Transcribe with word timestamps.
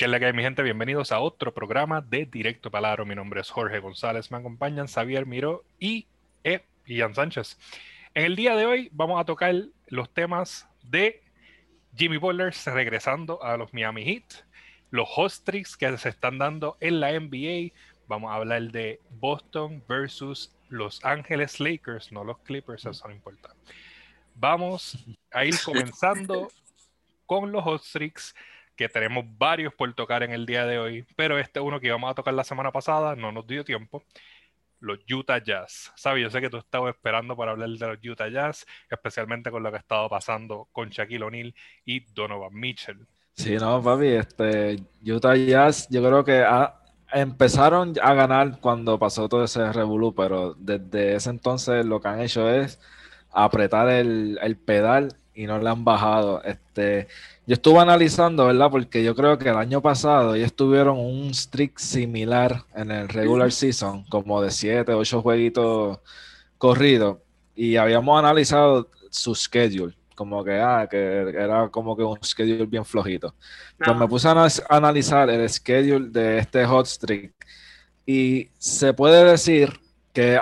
¿Qué 0.00 0.06
es 0.06 0.10
la 0.10 0.18
que 0.18 0.24
hay, 0.24 0.32
mi 0.32 0.42
gente? 0.42 0.62
Bienvenidos 0.62 1.12
a 1.12 1.20
otro 1.20 1.52
programa 1.52 2.00
de 2.00 2.24
Directo 2.24 2.70
Palaro. 2.70 3.04
Mi 3.04 3.14
nombre 3.14 3.42
es 3.42 3.50
Jorge 3.50 3.80
González. 3.80 4.30
Me 4.30 4.38
acompañan 4.38 4.88
Xavier 4.88 5.26
Miró 5.26 5.62
y 5.78 6.06
E. 6.42 6.64
Ian 6.86 7.14
Sánchez. 7.14 7.58
En 8.14 8.24
el 8.24 8.34
día 8.34 8.56
de 8.56 8.64
hoy 8.64 8.88
vamos 8.92 9.20
a 9.20 9.26
tocar 9.26 9.54
los 9.88 10.08
temas 10.14 10.66
de 10.84 11.22
Jimmy 11.94 12.16
Butler 12.16 12.54
regresando 12.64 13.42
a 13.42 13.58
los 13.58 13.74
Miami 13.74 14.02
Heat, 14.06 14.46
los 14.90 15.06
hot 15.06 15.34
tricks 15.44 15.76
que 15.76 15.94
se 15.98 16.08
están 16.08 16.38
dando 16.38 16.78
en 16.80 16.98
la 16.98 17.12
NBA. 17.12 17.74
Vamos 18.08 18.32
a 18.32 18.36
hablar 18.36 18.72
de 18.72 19.00
Boston 19.10 19.84
versus 19.86 20.50
Los 20.70 21.04
Ángeles 21.04 21.60
Lakers, 21.60 22.10
no 22.10 22.24
los 22.24 22.38
Clippers, 22.38 22.86
eso 22.86 23.06
no 23.06 23.12
importa. 23.12 23.54
Vamos 24.34 24.96
a 25.30 25.44
ir 25.44 25.56
comenzando 25.62 26.48
con 27.26 27.52
los 27.52 27.62
hot 27.64 27.82
tricks 27.92 28.34
que 28.80 28.88
tenemos 28.88 29.26
varios 29.36 29.74
por 29.74 29.92
tocar 29.92 30.22
en 30.22 30.32
el 30.32 30.46
día 30.46 30.64
de 30.64 30.78
hoy, 30.78 31.04
pero 31.14 31.38
este 31.38 31.60
uno 31.60 31.78
que 31.78 31.88
íbamos 31.88 32.10
a 32.10 32.14
tocar 32.14 32.32
la 32.32 32.44
semana 32.44 32.72
pasada 32.72 33.14
no 33.14 33.30
nos 33.30 33.46
dio 33.46 33.62
tiempo. 33.62 34.02
Los 34.78 35.00
Utah 35.12 35.36
Jazz. 35.36 35.92
Sabes, 35.96 36.22
yo 36.22 36.30
sé 36.30 36.40
que 36.40 36.48
tú 36.48 36.56
estabas 36.56 36.94
esperando 36.94 37.36
para 37.36 37.50
hablar 37.50 37.68
de 37.68 37.86
los 37.86 37.98
Utah 38.02 38.30
Jazz, 38.30 38.64
especialmente 38.88 39.50
con 39.50 39.62
lo 39.62 39.70
que 39.70 39.76
ha 39.76 39.80
estado 39.80 40.08
pasando 40.08 40.66
con 40.72 40.88
Shaquille 40.88 41.22
O'Neal 41.22 41.54
y 41.84 42.00
Donovan 42.14 42.54
Mitchell. 42.54 43.06
Sí, 43.34 43.56
no, 43.56 43.82
papi, 43.82 44.06
este, 44.06 44.78
Utah 45.04 45.36
Jazz, 45.36 45.86
yo 45.90 46.02
creo 46.02 46.24
que 46.24 46.42
empezaron 47.12 47.92
a 48.00 48.14
ganar 48.14 48.60
cuando 48.60 48.98
pasó 48.98 49.28
todo 49.28 49.44
ese 49.44 49.70
revolú, 49.74 50.14
pero 50.14 50.54
desde 50.54 51.16
ese 51.16 51.28
entonces 51.28 51.84
lo 51.84 52.00
que 52.00 52.08
han 52.08 52.20
hecho 52.22 52.48
es 52.48 52.80
apretar 53.30 53.90
el, 53.90 54.38
el 54.40 54.56
pedal 54.56 55.20
y 55.34 55.46
no 55.46 55.58
le 55.58 55.70
han 55.70 55.84
bajado. 55.84 56.42
Este, 56.42 57.08
yo 57.50 57.54
estuve 57.54 57.80
analizando, 57.80 58.46
¿verdad? 58.46 58.70
Porque 58.70 59.02
yo 59.02 59.16
creo 59.16 59.36
que 59.36 59.48
el 59.48 59.56
año 59.56 59.82
pasado 59.82 60.36
ellos 60.36 60.54
tuvieron 60.54 60.96
un 60.96 61.34
streak 61.34 61.80
similar 61.80 62.62
en 62.76 62.92
el 62.92 63.08
regular 63.08 63.50
season, 63.50 64.04
como 64.04 64.40
de 64.40 64.52
7, 64.52 64.94
8 64.94 65.20
jueguitos 65.20 65.98
corridos, 66.58 67.18
y 67.56 67.74
habíamos 67.74 68.16
analizado 68.16 68.88
su 69.10 69.34
schedule, 69.34 69.96
como 70.14 70.44
que, 70.44 70.60
ah, 70.60 70.86
que 70.88 70.96
era 70.96 71.68
como 71.70 71.96
que 71.96 72.04
un 72.04 72.22
schedule 72.22 72.66
bien 72.66 72.84
flojito. 72.84 73.34
Pues 73.84 73.96
me 73.96 74.06
puse 74.06 74.28
a 74.28 74.46
analizar 74.68 75.28
el 75.28 75.50
schedule 75.50 76.08
de 76.08 76.38
este 76.38 76.64
hot 76.64 76.86
streak 76.86 77.32
y 78.06 78.48
se 78.58 78.94
puede 78.94 79.24
decir 79.24 79.80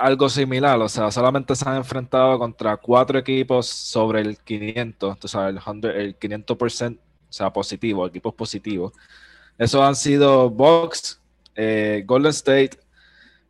algo 0.01 0.29
similar, 0.29 0.79
o 0.79 0.89
sea, 0.89 1.11
solamente 1.11 1.55
se 1.55 1.67
han 1.67 1.77
enfrentado 1.77 2.39
contra 2.39 2.77
cuatro 2.77 3.19
equipos 3.19 3.67
sobre 3.67 4.21
el 4.21 4.37
500, 4.37 5.19
tú 5.19 5.27
sabes, 5.27 5.55
el, 5.55 5.61
500%, 6.17 6.97
o 6.97 6.99
sea, 7.29 7.51
positivo, 7.51 8.07
equipos 8.07 8.33
positivos. 8.33 8.93
Esos 9.57 9.81
han 9.81 9.95
sido 9.95 10.49
Bucks, 10.49 11.21
eh, 11.55 12.03
Golden 12.05 12.31
State, 12.31 12.79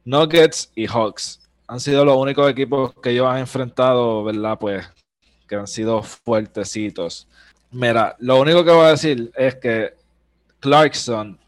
Nuggets 0.04 0.72
y 0.76 0.88
Hawks. 0.88 1.40
Han 1.68 1.80
sido 1.80 2.04
los 2.04 2.18
únicos 2.18 2.50
equipos 2.50 2.94
que 2.96 3.12
ellos 3.12 3.28
han 3.28 3.38
enfrentado, 3.40 4.24
¿verdad? 4.24 4.58
Pues 4.60 4.86
que 5.48 5.56
han 5.56 5.68
sido 5.68 6.02
fuertecitos. 6.02 7.28
Mira, 7.72 8.16
lo 8.20 8.40
único 8.40 8.66
que 8.66 8.72
voy 8.72 8.86
a 8.86 8.92
decir 8.92 9.32
es 9.36 9.56
que 9.56 9.94
Clarkson 10.60 11.40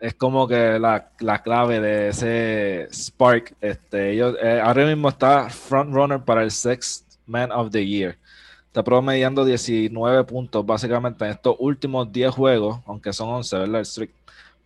es 0.00 0.14
como 0.14 0.46
que 0.46 0.78
la, 0.78 1.10
clave 1.42 1.80
de 1.80 2.08
ese 2.08 2.88
Spark. 2.92 3.56
Este, 3.60 4.12
ellos, 4.12 4.36
eh, 4.42 4.60
ahora 4.62 4.86
mismo 4.86 5.08
está 5.08 5.48
frontrunner 5.48 6.22
para 6.22 6.42
el 6.42 6.50
Sixth 6.50 7.18
Man 7.26 7.50
of 7.52 7.70
the 7.70 7.84
Year. 7.84 8.18
Está 8.66 8.82
promediando 8.82 9.44
19 9.44 10.24
puntos 10.24 10.66
básicamente 10.66 11.24
en 11.24 11.30
estos 11.30 11.56
últimos 11.58 12.10
10 12.10 12.34
juegos, 12.34 12.80
aunque 12.86 13.12
son 13.12 13.28
11, 13.28 13.58
¿verdad? 13.58 13.78
El 13.80 13.86
streak. 13.86 14.10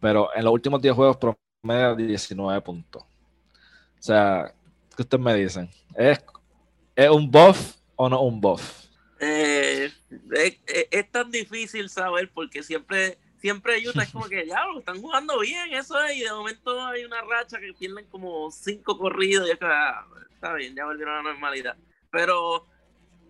Pero 0.00 0.30
en 0.34 0.44
los 0.44 0.52
últimos 0.52 0.80
10 0.80 0.94
juegos 0.94 1.16
promedia 1.16 1.94
19 1.94 2.60
puntos. 2.62 3.02
O 3.02 4.02
sea, 4.02 4.52
¿qué 4.96 5.02
ustedes 5.02 5.22
me 5.22 5.34
dicen? 5.34 5.68
¿Es, 5.94 6.24
¿Es 6.96 7.10
un 7.10 7.30
buff 7.30 7.76
o 7.96 8.08
no 8.08 8.22
un 8.22 8.40
buff? 8.40 8.86
Eh, 9.20 9.90
es 10.90 11.10
tan 11.10 11.30
difícil 11.30 11.88
saber 11.90 12.30
porque 12.32 12.62
siempre 12.62 13.18
siempre 13.38 13.82
Utah 13.86 14.02
es 14.02 14.12
como 14.12 14.28
que 14.28 14.46
ya 14.46 14.64
lo 14.66 14.78
están 14.78 15.00
jugando 15.00 15.38
bien, 15.40 15.72
eso 15.72 16.00
es, 16.04 16.16
y 16.16 16.20
de 16.20 16.32
momento 16.32 16.80
hay 16.86 17.04
una 17.04 17.20
racha 17.22 17.58
que 17.58 17.72
pierden 17.72 18.06
como 18.06 18.50
cinco 18.50 18.98
corridos 18.98 19.48
y 19.48 19.52
es 19.52 19.58
que, 19.58 19.66
ah, 19.66 20.06
está 20.32 20.54
bien, 20.54 20.74
ya 20.74 20.84
volvieron 20.84 21.14
a 21.14 21.22
la 21.22 21.30
normalidad. 21.30 21.76
Pero 22.10 22.66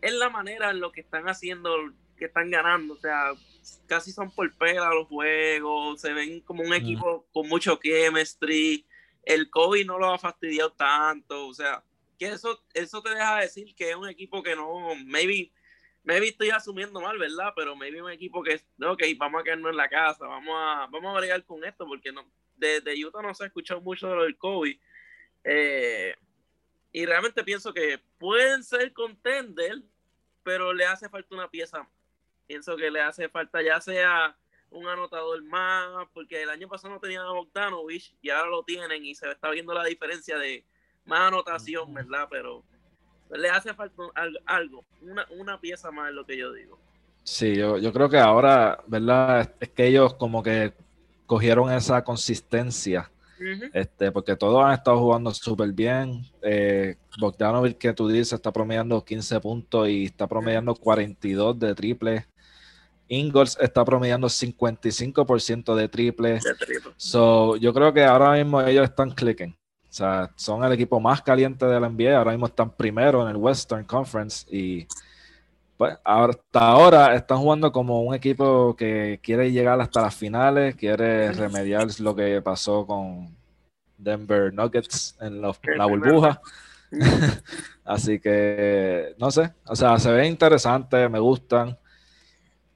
es 0.01 0.13
la 0.13 0.29
manera 0.29 0.71
en 0.71 0.81
lo 0.81 0.93
que 0.93 1.01
están 1.01 1.29
haciendo, 1.29 1.75
que 2.17 2.27
están 2.27 2.51
ganando, 2.51 2.95
o 2.95 2.99
sea, 2.99 3.33
casi 3.87 4.13
son 4.13 4.31
por 4.31 4.53
pela 4.55 4.95
los 4.95 5.09
juegos, 5.09 6.01
se 6.01 6.13
ven 6.13 6.41
como 6.41 6.63
un 6.63 6.75
equipo 6.75 7.27
con 7.33 7.49
mucho 7.49 7.79
chemistry, 7.83 8.87
el 9.25 9.51
COVID 9.51 9.87
no 9.87 9.99
lo 9.99 10.13
ha 10.13 10.19
fastidiado 10.19 10.73
tanto, 10.73 11.47
o 11.47 11.55
sea, 11.55 11.83
que 12.19 12.29
eso, 12.29 12.61
eso 12.75 13.03
te 13.03 13.11
deja 13.11 13.41
decir 13.41 13.75
que 13.75 13.91
es 13.91 13.97
un 13.97 14.09
equipo 14.09 14.43
que 14.43 14.57
no, 14.57 14.95
maybe 15.05 15.53
maybe 16.09 16.29
estoy 16.29 16.49
asumiendo 16.49 17.03
mal, 17.03 17.19
¿verdad? 17.19 17.53
Pero 17.55 17.77
maybe 17.77 18.01
un 18.01 18.11
equipo 18.11 18.43
que, 18.43 18.55
ok, 18.83 19.03
vamos 19.19 19.43
a 19.43 19.45
quedarnos 19.45 19.73
en 19.73 19.77
la 19.77 19.91
casa, 19.91 20.27
vamos 20.27 20.55
a, 20.57 20.89
vamos 20.91 21.15
a 21.15 21.19
bregar 21.19 21.45
con 21.45 21.63
esto, 21.63 21.87
porque 21.87 22.11
no, 22.11 22.27
desde 22.57 23.05
Utah 23.05 23.21
no 23.21 23.35
se 23.35 23.45
ha 23.45 23.47
escuchado 23.49 23.83
mucho 23.83 24.09
de 24.09 24.17
lo 24.17 24.23
del 24.23 24.39
COVID. 24.39 24.75
Eh, 25.45 26.17
y 26.93 27.05
realmente 27.05 27.45
pienso 27.45 27.75
que 27.75 28.01
pueden 28.17 28.65
ser 28.65 28.95
contender, 28.95 29.83
pero 30.43 30.73
le 30.73 30.87
hace 30.87 31.11
falta 31.11 31.35
una 31.35 31.51
pieza. 31.51 31.87
Pienso 32.47 32.75
que 32.79 32.91
le 32.91 33.03
hace 33.03 33.29
falta 33.29 33.61
ya 33.61 33.79
sea 33.79 34.35
un 34.71 34.89
anotador 34.89 35.43
más, 35.43 36.09
porque 36.15 36.43
el 36.43 36.49
año 36.49 36.71
pasado 36.71 36.95
no 36.95 37.01
tenían 37.01 37.27
a 37.27 37.33
Bogdanovich 37.33 38.17
y 38.23 38.31
ahora 38.31 38.49
lo 38.49 38.63
tienen 38.63 39.05
y 39.05 39.15
se 39.15 39.31
está 39.31 39.51
viendo 39.51 39.75
la 39.75 39.85
diferencia 39.85 40.39
de 40.39 40.65
más 41.05 41.29
anotación, 41.29 41.93
¿verdad? 41.93 42.29
Pero 42.31 42.65
le 43.31 43.51
hace 43.51 43.75
falta 43.75 44.03
algo, 44.47 44.85
una, 45.31 45.61
pieza 45.61 45.91
más 45.91 46.11
es 46.11 46.15
lo 46.15 46.25
que 46.25 46.37
yo 46.37 46.53
digo. 46.53 46.79
Sí, 47.25 47.55
yo, 47.55 47.77
yo 47.79 47.93
creo 47.93 48.09
que 48.09 48.19
ahora, 48.19 48.83
¿verdad? 48.87 49.53
Es 49.61 49.69
que 49.69 49.87
ellos 49.87 50.15
como 50.15 50.43
que 50.43 50.73
cogieron 51.27 51.71
esa 51.73 52.03
consistencia. 52.03 53.11
este, 53.73 54.11
porque 54.11 54.35
todos 54.35 54.65
han 54.65 54.73
estado 54.73 54.99
jugando 54.99 55.33
súper 55.33 55.73
bien. 55.73 56.25
Eh, 56.43 56.97
Bogdanovic, 57.21 57.79
que 57.79 57.93
tú 57.93 58.09
dices, 58.09 58.33
está 58.33 58.51
promediando 58.51 59.05
15 59.05 59.39
puntos 59.41 59.89
y 59.89 60.07
está 60.07 60.27
promediando 60.27 60.75
42 60.75 61.59
de 61.59 61.75
triple. 61.75 62.27
Ingalls 63.09 63.57
está 63.61 63.85
promediando 63.85 64.29
55% 64.29 65.75
de 65.75 65.89
triple. 65.89 66.33
De 66.35 66.55
triple. 66.55 66.93
So, 66.97 67.57
yo 67.57 67.73
creo 67.73 67.93
que 67.93 68.05
ahora 68.05 68.33
mismo 68.33 68.61
ellos 68.61 68.85
están 68.85 69.11
clicking. 69.11 69.57
Sea, 69.99 70.31
son 70.37 70.63
el 70.63 70.71
equipo 70.71 71.01
más 71.01 71.23
caliente 71.23 71.67
de 71.67 71.81
la 71.81 71.89
NBA. 71.89 72.17
Ahora 72.17 72.31
mismo 72.31 72.47
están 72.47 72.71
primero 72.71 73.21
en 73.25 73.31
el 73.31 73.37
Western 73.37 73.85
Conference 73.85 74.47
y 74.49 74.87
pues 75.77 75.99
hasta 76.05 76.61
ahora 76.61 77.17
están 77.17 77.39
jugando 77.39 77.73
como 77.73 78.03
un 78.03 78.15
equipo 78.15 78.77
que 78.77 79.19
quiere 79.21 79.51
llegar 79.51 79.81
hasta 79.81 80.03
las 80.03 80.15
finales, 80.15 80.77
quiere 80.77 81.33
remediar 81.33 81.89
lo 81.99 82.15
que 82.15 82.41
pasó 82.41 82.87
con 82.87 83.37
Denver 83.97 84.55
Nuggets 84.55 85.17
en 85.21 85.43
la 85.43 85.87
burbuja. 85.87 86.41
Así 87.85 88.21
que, 88.21 89.17
no 89.19 89.33
sé, 89.33 89.53
o 89.67 89.75
sea, 89.75 89.99
se 89.99 90.13
ve 90.13 90.29
interesante, 90.29 91.09
me 91.09 91.19
gustan, 91.19 91.77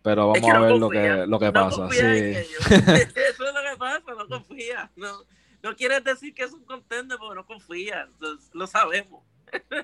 pero 0.02 0.32
vamos 0.32 0.50
a 0.50 0.58
ver 0.58 0.72
lo 0.72 0.90
que, 0.90 1.24
lo 1.28 1.38
que 1.38 1.52
pasa. 1.52 1.88
Sí. 1.88 1.98
Eso 2.00 2.74
es 2.74 3.38
lo 3.38 3.70
que 3.70 3.76
pasa, 3.78 4.12
no 4.18 4.28
confía. 4.28 4.90
No 4.96 5.24
no 5.62 5.76
quieres 5.76 6.02
decir 6.04 6.34
que 6.34 6.44
es 6.44 6.52
un 6.52 6.64
contender 6.64 7.18
porque 7.18 7.34
no 7.34 7.46
confías, 7.46 8.08
lo 8.52 8.66
sabemos. 8.66 9.22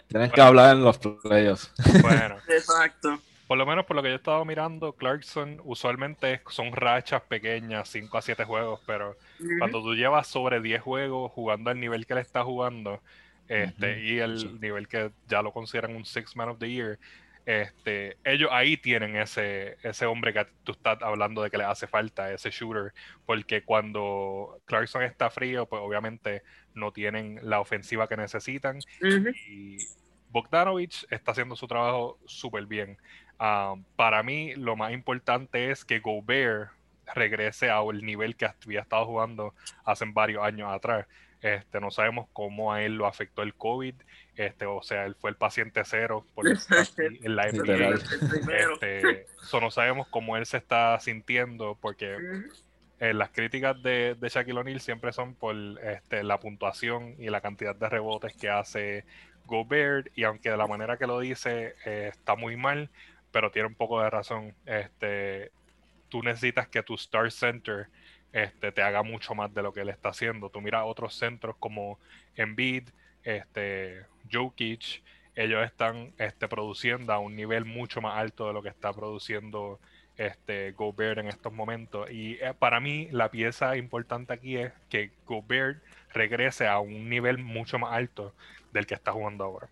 Tienen 0.09 0.31
que 0.31 0.41
hablar 0.41 0.77
en 0.77 0.83
los 0.83 0.99
playoffs. 0.99 1.73
Bueno. 2.01 2.39
Exacto. 2.49 3.21
Por 3.47 3.57
lo 3.57 3.65
menos 3.65 3.87
por 3.87 3.97
lo 3.97 4.03
que 4.03 4.09
yo 4.09 4.15
he 4.15 4.19
estado 4.19 4.45
mirando, 4.45 4.93
Clarkson 4.93 5.61
usualmente 5.65 6.43
son 6.51 6.71
rachas 6.73 7.23
pequeñas, 7.23 7.89
5 7.89 8.19
a 8.19 8.23
7 8.23 8.45
juegos, 8.45 8.81
pero 8.87 9.17
cuando 9.59 9.81
tú 9.81 9.95
llevas 9.95 10.27
sobre 10.27 10.61
10 10.61 10.83
juegos 10.83 11.33
jugando 11.33 11.71
al 11.71 11.81
nivel 11.81 12.07
que 12.07 12.13
él 12.13 12.19
está 12.19 12.45
jugando, 12.45 13.01
este, 13.49 14.03
y 14.05 14.19
el 14.19 14.61
nivel 14.61 14.87
que 14.87 15.13
ya 15.29 15.41
lo 15.41 15.53
consideran 15.53 15.97
un 15.97 16.05
Six 16.05 16.37
Man 16.37 16.51
of 16.51 16.59
the 16.59 16.71
Year, 16.71 16.99
este, 17.49 18.19
ellos 18.25 18.51
ahí 18.53 18.77
tienen 18.77 19.17
ese, 19.17 19.79
ese 19.83 20.05
hombre 20.05 20.35
que 20.35 20.47
tú 20.65 20.73
estás 20.73 20.99
hablando 21.01 21.43
de 21.43 21.51
que 21.51 21.57
le 21.57 21.65
hace 21.65 21.87
falta, 21.87 22.31
ese 22.31 22.51
shooter, 22.51 22.93
porque 23.25 23.65
cuando 23.65 24.61
Clarkson 24.67 25.03
está 25.03 25.31
frío, 25.31 25.65
pues 25.65 25.81
obviamente 25.81 26.43
no 26.75 26.93
tienen 26.93 27.41
la 27.43 27.59
ofensiva 27.59 28.07
que 28.07 28.19
necesitan. 28.19 28.81
Y 29.49 29.79
Bogdanovich 30.29 31.07
está 31.09 31.33
haciendo 31.33 31.57
su 31.57 31.67
trabajo 31.67 32.19
súper 32.27 32.67
bien. 32.67 32.99
Ah, 33.39 33.77
para 33.97 34.23
mí, 34.23 34.55
lo 34.55 34.77
más 34.77 34.93
importante 34.93 35.71
es 35.71 35.87
que 35.87 36.01
Gobert 36.01 36.71
regrese 37.15 37.71
al 37.71 38.05
nivel 38.05 38.37
que 38.37 38.45
había 38.45 38.81
estado 38.81 39.07
jugando 39.07 39.55
hace 39.87 40.05
varios 40.07 40.45
años 40.45 40.71
atrás. 40.71 41.07
Este, 41.41 41.81
no 41.81 41.91
sabemos 41.91 42.27
cómo 42.33 42.73
a 42.73 42.83
él 42.83 42.97
lo 42.97 43.07
afectó 43.07 43.43
el 43.43 43.55
COVID. 43.55 43.95
Este, 44.37 44.67
o 44.67 44.83
sea, 44.83 45.05
él 45.05 45.15
fue 45.15 45.31
el 45.31 45.37
paciente 45.37 45.83
cero 45.85 46.25
por 46.35 46.47
en 46.49 47.37
la 47.37 47.51
NBA. 47.51 47.95
Este, 47.95 49.27
no 49.61 49.71
sabemos 49.71 50.09
cómo 50.09 50.37
él 50.37 50.47
se 50.47 50.57
está 50.57 50.99
sintiendo 51.01 51.77
porque 51.81 52.17
eh, 53.01 53.15
las 53.15 53.31
críticas 53.31 53.81
de, 53.83 54.17
de 54.19 54.29
Shaquille 54.29 54.59
O'Neal 54.59 54.81
siempre 54.81 55.13
son 55.13 55.35
por 55.35 55.55
este, 55.83 56.23
la 56.25 56.41
puntuación 56.41 57.15
y 57.19 57.29
la 57.31 57.41
cantidad 57.41 57.77
de 57.77 57.89
rebotes 57.89 58.35
que 58.35 58.49
hace 58.49 59.05
Gobert, 59.47 60.09
y 60.15 60.25
aunque 60.25 60.51
de 60.51 60.57
la 60.57 60.67
manera 60.67 60.99
que 60.99 61.07
lo 61.07 61.19
dice 61.21 61.75
eh, 61.85 62.11
está 62.13 62.37
muy 62.37 62.57
mal, 62.57 62.91
pero 63.33 63.51
tiene 63.51 63.69
un 63.69 63.75
poco 63.75 64.01
de 64.01 64.11
razón. 64.11 64.55
Este, 64.67 65.51
tú 66.09 66.23
necesitas 66.23 66.69
que 66.69 66.83
tu 66.83 66.95
Star 66.95 67.31
Center 67.31 67.89
este, 68.33 68.73
te 68.73 68.83
haga 68.83 69.03
mucho 69.03 69.35
más 69.35 69.53
de 69.55 69.63
lo 69.63 69.73
que 69.73 69.81
él 69.81 69.89
está 69.89 70.11
haciendo. 70.11 70.51
Tú 70.51 70.61
miras 70.61 70.83
otros 70.87 71.15
centros 71.15 71.57
como 71.59 71.99
Embiid, 72.37 72.89
este, 73.25 74.05
Jokic, 74.31 75.03
ellos 75.35 75.65
están 75.65 76.13
este, 76.19 76.49
produciendo 76.49 77.13
a 77.13 77.19
un 77.19 77.37
nivel 77.37 77.65
mucho 77.65 78.01
más 78.01 78.19
alto 78.19 78.49
de 78.49 78.53
lo 78.53 78.63
que 78.63 78.69
está 78.69 78.93
produciendo 78.93 79.79
este, 80.17 80.73
Gobert 80.73 81.19
en 81.19 81.29
estos 81.29 81.53
momentos. 81.53 82.11
Y 82.11 82.35
eh, 82.41 82.55
para 82.59 82.81
mí 82.81 83.09
la 83.13 83.31
pieza 83.31 83.77
importante 83.77 84.33
aquí 84.33 84.57
es 84.57 84.73
que 84.91 85.13
Gobert 85.27 85.81
regrese 86.13 86.67
a 86.67 86.81
un 86.81 87.09
nivel 87.09 87.39
mucho 87.39 87.79
más 87.79 87.93
alto 87.93 88.35
del 88.73 88.87
que 88.87 88.95
está 88.95 89.13
jugando 89.13 89.45
ahora. 89.45 89.69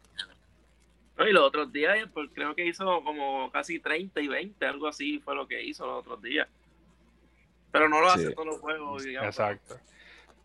y 1.18 1.32
los 1.32 1.42
otros 1.42 1.72
días, 1.72 1.98
pues, 2.14 2.30
creo 2.32 2.54
que 2.54 2.64
hizo 2.64 3.02
como 3.02 3.50
casi 3.50 3.80
30 3.80 4.20
y 4.20 4.28
20, 4.28 4.66
algo 4.66 4.86
así 4.86 5.18
fue 5.18 5.34
lo 5.34 5.48
que 5.48 5.62
hizo 5.62 5.84
los 5.84 5.98
otros 5.98 6.22
días. 6.22 6.48
Pero 7.78 7.88
no 7.88 8.00
lo 8.00 8.08
hace 8.08 8.30
todos 8.32 8.46
los 8.46 8.58
juegos, 8.58 9.04
digamos. 9.04 9.28
Exacto. 9.28 9.78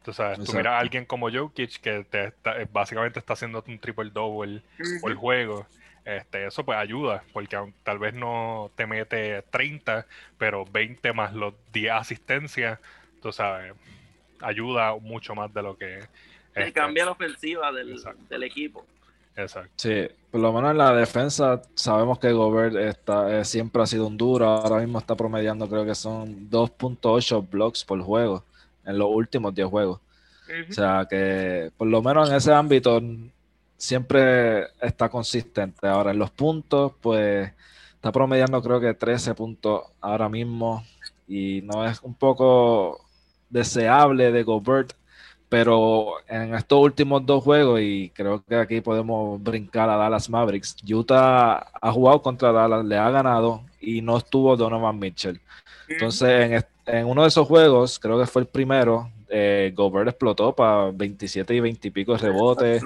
Tú 0.03 0.13
sabes, 0.13 0.43
tú 0.43 0.53
miras 0.53 0.73
a 0.73 0.79
alguien 0.79 1.05
como 1.05 1.29
Jokic 1.31 1.79
que 1.79 2.03
te 2.03 2.33
básicamente 2.71 3.19
está 3.19 3.33
haciendo 3.33 3.63
un 3.67 3.77
triple 3.77 4.09
double 4.09 4.63
por 4.99 5.13
juego 5.13 5.67
este, 6.05 6.47
eso 6.47 6.65
pues 6.65 6.77
ayuda, 6.77 7.23
porque 7.31 7.57
tal 7.83 7.99
vez 7.99 8.13
no 8.13 8.71
te 8.75 8.87
mete 8.87 9.43
30, 9.51 10.07
pero 10.37 10.65
20 10.65 11.13
más 11.13 11.33
los 11.33 11.53
10 11.73 11.91
asistencias, 11.91 12.79
tú 13.21 13.31
sabes, 13.31 13.73
ayuda 14.39 14.95
mucho 14.95 15.35
más 15.35 15.53
de 15.53 15.61
lo 15.61 15.77
que... 15.77 15.99
Este, 16.55 16.73
cambia 16.73 17.05
la 17.05 17.11
ofensiva 17.11 17.71
del, 17.71 18.43
equipo. 18.43 18.85
Exacto. 19.35 19.71
Sí, 19.75 20.07
por 20.29 20.41
lo 20.41 20.51
menos 20.53 20.71
en 20.71 20.77
la 20.77 20.93
defensa 20.93 21.61
sabemos 21.73 22.19
que 22.19 22.31
Gobert 22.31 22.75
está, 22.75 23.39
eh, 23.39 23.45
siempre 23.45 23.81
ha 23.81 23.85
sido 23.85 24.07
un 24.07 24.17
duro, 24.17 24.45
ahora 24.45 24.79
mismo 24.79 24.99
está 24.99 25.15
promediando 25.15 25.67
creo 25.67 25.85
que 25.85 25.95
son 25.95 26.49
2.8 26.49 27.49
blocks 27.49 27.83
por 27.83 28.01
juego 28.01 28.43
en 28.85 28.97
los 28.97 29.09
últimos 29.09 29.53
10 29.53 29.67
juegos. 29.67 29.99
O 30.69 30.73
sea 30.73 31.07
que 31.09 31.71
por 31.77 31.87
lo 31.87 32.01
menos 32.01 32.29
en 32.29 32.35
ese 32.35 32.51
ámbito 32.51 33.01
siempre 33.77 34.65
está 34.81 35.07
consistente. 35.09 35.87
Ahora 35.87 36.11
en 36.11 36.19
los 36.19 36.29
puntos, 36.29 36.91
pues 37.01 37.51
está 37.95 38.11
promediando 38.11 38.61
creo 38.61 38.79
que 38.79 38.93
13 38.93 39.33
puntos 39.33 39.83
ahora 40.01 40.27
mismo 40.27 40.83
y 41.27 41.61
no 41.61 41.85
es 41.85 42.01
un 42.01 42.13
poco 42.13 42.99
deseable 43.49 44.31
de 44.31 44.43
Gobert, 44.43 44.93
pero 45.51 46.13
en 46.29 46.55
estos 46.55 46.79
últimos 46.79 47.25
dos 47.25 47.43
juegos, 47.43 47.81
y 47.81 48.09
creo 48.15 48.41
que 48.41 48.55
aquí 48.55 48.79
podemos 48.79 49.43
brincar 49.43 49.89
a 49.89 49.97
Dallas 49.97 50.29
Mavericks, 50.29 50.77
Utah 50.89 51.67
ha 51.81 51.91
jugado 51.91 52.21
contra 52.21 52.53
Dallas, 52.53 52.85
le 52.85 52.97
ha 52.97 53.09
ganado 53.09 53.61
y 53.81 54.01
no 54.01 54.15
estuvo 54.15 54.55
Donovan 54.55 54.97
Mitchell. 54.97 55.41
Entonces, 55.89 56.63
en, 56.85 57.05
uno 57.05 57.23
de 57.23 57.27
esos 57.27 57.45
juegos, 57.45 57.99
creo 57.99 58.17
que 58.17 58.27
fue 58.27 58.43
el 58.43 58.47
primero, 58.47 59.11
eh, 59.27 59.73
Gobert 59.75 60.07
explotó 60.07 60.55
para 60.55 60.89
27 60.91 61.53
y 61.53 61.59
20 61.59 61.85
y 61.85 61.91
pico 61.91 62.13
de 62.13 62.19
rebotes. 62.19 62.81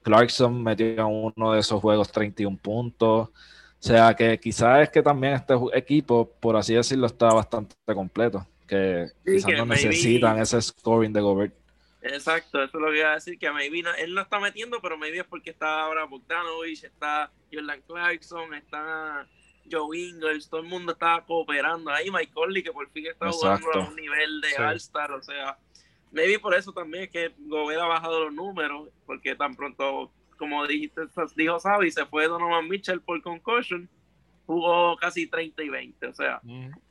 Clarkson 0.00 0.62
metió 0.62 0.86
en 0.86 1.32
uno 1.36 1.52
de 1.52 1.60
esos 1.60 1.78
juegos 1.78 2.10
31 2.10 2.56
puntos. 2.56 3.28
O 3.28 3.32
sea 3.78 4.14
que 4.14 4.40
quizás 4.40 4.84
es 4.84 4.88
que 4.88 5.02
también 5.02 5.34
este 5.34 5.52
equipo, 5.74 6.26
por 6.40 6.56
así 6.56 6.72
decirlo, 6.72 7.06
está 7.06 7.34
bastante 7.34 7.74
completo. 7.94 8.46
Que 8.66 9.08
quizás 9.26 9.52
no 9.58 9.66
necesitan 9.66 10.38
ese 10.38 10.62
scoring 10.62 11.12
de 11.12 11.20
Gobert. 11.20 11.61
Exacto, 12.02 12.62
eso 12.62 12.78
es 12.78 12.82
lo 12.82 12.90
que 12.90 12.98
iba 12.98 13.12
a 13.12 13.14
decir, 13.14 13.38
que 13.38 13.50
maybe 13.52 13.84
él 13.98 14.14
no 14.14 14.22
está 14.22 14.40
metiendo, 14.40 14.80
pero 14.82 14.98
maybe 14.98 15.18
es 15.18 15.24
porque 15.24 15.50
está 15.50 15.82
ahora 15.82 16.04
Bogdanovich, 16.04 16.82
está 16.82 17.30
Jordan 17.52 17.80
Clarkson, 17.86 18.54
está 18.54 19.28
Joe 19.70 19.96
Ingles, 19.96 20.48
todo 20.48 20.60
el 20.60 20.66
mundo 20.66 20.92
está 20.92 21.22
cooperando. 21.24 21.92
Ahí 21.92 22.10
Mike 22.10 22.32
Conley, 22.32 22.64
que 22.64 22.72
por 22.72 22.90
fin 22.90 23.06
está 23.06 23.30
jugando 23.30 23.72
a 23.72 23.88
un 23.88 23.94
nivel 23.94 24.40
de 24.40 24.64
All-Star, 24.64 25.12
o 25.12 25.22
sea, 25.22 25.56
maybe 26.10 26.40
por 26.40 26.54
eso 26.54 26.72
también 26.72 27.04
es 27.04 27.10
que 27.10 27.32
Gobert 27.38 27.80
ha 27.80 27.86
bajado 27.86 28.24
los 28.24 28.32
números, 28.32 28.88
porque 29.06 29.36
tan 29.36 29.54
pronto, 29.54 30.12
como 30.38 30.66
dijiste, 30.66 31.02
dijo 31.36 31.60
Xavi, 31.60 31.90
se 31.92 32.06
fue 32.06 32.26
Donovan 32.26 32.68
Mitchell 32.68 33.00
por 33.00 33.22
concussion, 33.22 33.88
jugó 34.46 34.96
casi 34.96 35.28
30 35.28 35.62
y 35.62 35.68
20, 35.68 36.06
o 36.06 36.14
sea, 36.14 36.40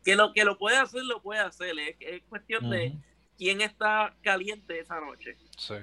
que 0.03 0.15
lo 0.15 0.31
que 0.33 0.45
lo 0.45 0.57
puede 0.57 0.77
hacer, 0.77 1.03
lo 1.03 1.21
puede 1.21 1.41
hacer, 1.41 1.77
es, 1.99 2.23
cuestión 2.29 2.69
de 2.69 2.95
quién 3.41 3.59
está 3.61 4.13
caliente 4.21 4.79
esa 4.79 4.99
noche. 4.99 5.35
Sí. 5.57 5.73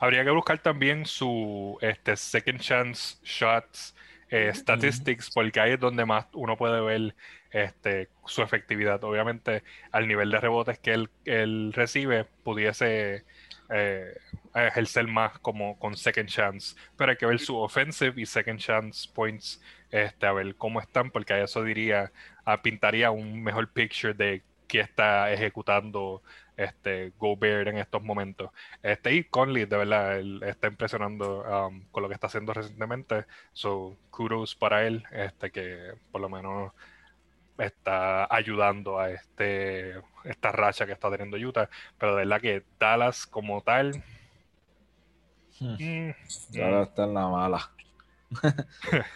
Habría 0.00 0.22
que 0.22 0.30
buscar 0.32 0.58
también 0.58 1.06
su 1.06 1.78
este, 1.80 2.14
second 2.14 2.60
chance 2.60 3.16
shots 3.24 3.96
eh, 4.28 4.52
statistics, 4.54 5.30
porque 5.30 5.58
ahí 5.58 5.72
es 5.72 5.80
donde 5.80 6.04
más 6.04 6.26
uno 6.34 6.58
puede 6.58 6.78
ver 6.82 7.14
este, 7.50 8.10
su 8.26 8.42
efectividad. 8.42 9.02
Obviamente, 9.02 9.62
al 9.92 10.06
nivel 10.06 10.30
de 10.30 10.40
rebotes 10.40 10.78
que 10.78 11.06
él, 11.24 11.72
recibe, 11.72 12.26
pudiese 12.44 13.24
eh, 13.70 14.18
ejercer 14.54 15.06
más 15.06 15.38
como 15.38 15.78
con 15.78 15.96
second 15.96 16.28
chance. 16.28 16.76
Pero 16.98 17.12
hay 17.12 17.16
que 17.16 17.24
ver 17.24 17.38
su 17.38 17.56
offensive 17.56 18.20
y 18.20 18.26
second 18.26 18.60
chance 18.60 19.08
points, 19.14 19.62
este, 19.90 20.26
a 20.26 20.32
ver 20.32 20.54
cómo 20.56 20.82
están, 20.82 21.10
porque 21.10 21.42
eso 21.42 21.64
diría, 21.64 22.12
pintaría 22.62 23.10
un 23.10 23.42
mejor 23.42 23.72
picture 23.72 24.12
de 24.12 24.42
qué 24.66 24.80
está 24.80 25.32
ejecutando 25.32 26.22
este 26.56 27.12
Gobert 27.18 27.68
en 27.68 27.78
estos 27.78 28.02
momentos. 28.02 28.50
Este 28.82 29.14
y 29.14 29.24
Conley, 29.24 29.66
de 29.66 29.76
verdad, 29.76 30.18
él 30.18 30.42
está 30.42 30.68
impresionando 30.68 31.42
um, 31.42 31.84
con 31.90 32.02
lo 32.02 32.08
que 32.08 32.14
está 32.14 32.28
haciendo 32.28 32.52
recientemente. 32.52 33.26
So, 33.52 33.96
kudos 34.10 34.54
para 34.54 34.86
él, 34.86 35.04
este 35.12 35.50
que 35.50 35.94
por 36.10 36.20
lo 36.20 36.28
menos 36.28 36.72
está 37.58 38.26
ayudando 38.34 38.98
a 38.98 39.10
este 39.10 39.94
esta 40.24 40.52
racha 40.52 40.86
que 40.86 40.92
está 40.92 41.10
teniendo 41.10 41.36
Utah, 41.36 41.68
pero 41.98 42.14
de 42.14 42.24
verdad 42.24 42.40
que 42.40 42.62
Dallas 42.78 43.26
como 43.26 43.62
tal 43.62 44.02
hmm. 45.60 45.76
mm, 45.78 46.14
Dallas 46.50 46.88
está 46.88 47.04
en 47.04 47.14
la 47.14 47.28
mala. 47.28 47.70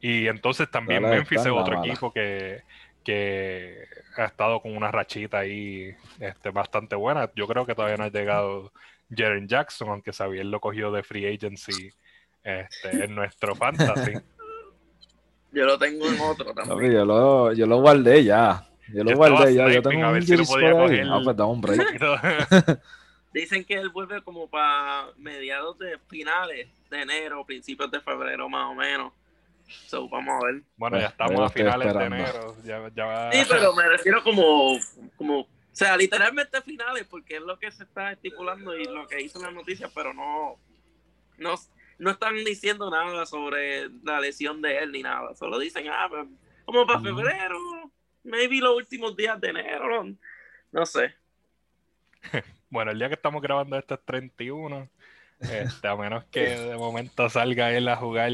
y 0.00 0.26
entonces 0.26 0.70
también 0.70 1.02
Memphis 1.02 1.40
es 1.40 1.46
otro 1.48 1.84
equipo 1.84 2.12
que, 2.12 2.62
que 3.08 3.88
ha 4.18 4.26
estado 4.26 4.60
con 4.60 4.76
una 4.76 4.90
rachita 4.90 5.38
ahí 5.38 5.94
este, 6.20 6.50
bastante 6.50 6.94
buena. 6.94 7.30
Yo 7.34 7.46
creo 7.46 7.64
que 7.64 7.74
todavía 7.74 7.96
no 7.96 8.04
ha 8.04 8.10
llegado 8.10 8.70
Jaren 9.08 9.48
Jackson, 9.48 9.88
aunque 9.88 10.12
Xavier 10.12 10.44
lo 10.44 10.60
cogió 10.60 10.92
de 10.92 11.02
free 11.02 11.26
agency 11.26 11.90
este, 12.44 13.04
en 13.04 13.14
nuestro 13.14 13.54
fantasy. 13.54 14.12
Yo 15.52 15.64
lo 15.64 15.78
tengo 15.78 16.06
en 16.06 16.20
otro 16.20 16.52
también. 16.52 16.92
yo, 16.92 17.06
lo, 17.06 17.54
yo 17.54 17.66
lo 17.66 17.80
guardé 17.80 18.22
ya. 18.22 18.68
Yo 18.92 19.02
lo 19.02 19.16
guardé 19.16 19.54
ya. 19.54 19.70
Yo 19.70 19.80
tengo 19.80 20.10
un 20.10 20.22
si 20.22 20.36
por 20.36 20.62
ahí. 20.62 21.00
Ah, 21.08 21.20
pues 21.24 21.38
un 21.38 21.60
break. 21.62 21.98
Dicen 23.32 23.64
que 23.64 23.72
él 23.72 23.88
vuelve 23.88 24.20
como 24.20 24.46
para 24.46 25.06
mediados 25.16 25.78
de 25.78 25.98
finales 26.06 26.68
de 26.90 27.00
enero, 27.00 27.46
principios 27.46 27.90
de 27.90 28.02
febrero 28.02 28.46
más 28.50 28.70
o 28.70 28.74
menos. 28.74 29.14
So, 29.86 30.08
vamos 30.08 30.42
a 30.42 30.46
ver. 30.46 30.62
Bueno, 30.76 30.98
ya 30.98 31.06
estamos 31.06 31.40
a 31.40 31.48
finales 31.50 31.94
de 31.94 32.04
enero. 32.04 32.56
Ya, 32.64 32.90
ya 32.94 33.30
Sí, 33.32 33.46
pero 33.48 33.74
me 33.74 33.86
refiero 33.86 34.22
como, 34.22 34.78
como, 35.16 35.40
o 35.40 35.46
sea, 35.72 35.96
literalmente 35.96 36.60
finales, 36.62 37.06
porque 37.08 37.36
es 37.36 37.42
lo 37.42 37.58
que 37.58 37.70
se 37.70 37.84
está 37.84 38.12
estipulando 38.12 38.76
y 38.76 38.84
lo 38.84 39.06
que 39.06 39.20
hizo 39.20 39.40
la 39.40 39.50
noticia, 39.50 39.90
pero 39.94 40.14
no, 40.14 40.58
no, 41.36 41.54
no 41.98 42.10
están 42.10 42.34
diciendo 42.44 42.90
nada 42.90 43.26
sobre 43.26 43.88
la 44.02 44.20
lesión 44.20 44.62
de 44.62 44.78
él 44.78 44.92
ni 44.92 45.02
nada. 45.02 45.34
Solo 45.34 45.58
dicen, 45.58 45.86
ah, 45.88 46.06
pues, 46.08 46.26
como 46.64 46.86
para 46.86 47.00
febrero, 47.00 47.58
maybe 48.24 48.58
los 48.58 48.76
últimos 48.76 49.16
días 49.16 49.40
de 49.40 49.48
enero, 49.50 50.04
no, 50.72 50.86
sé. 50.86 51.14
Bueno, 52.70 52.90
el 52.90 52.98
día 52.98 53.08
que 53.08 53.14
estamos 53.14 53.40
grabando 53.40 53.78
esto 53.78 53.94
es 53.94 54.04
31. 54.04 54.90
Este, 55.40 55.88
a 55.88 55.96
menos 55.96 56.24
que 56.26 56.40
de 56.40 56.76
momento 56.76 57.30
salga 57.30 57.72
él 57.72 57.88
a 57.88 57.96
jugar. 57.96 58.30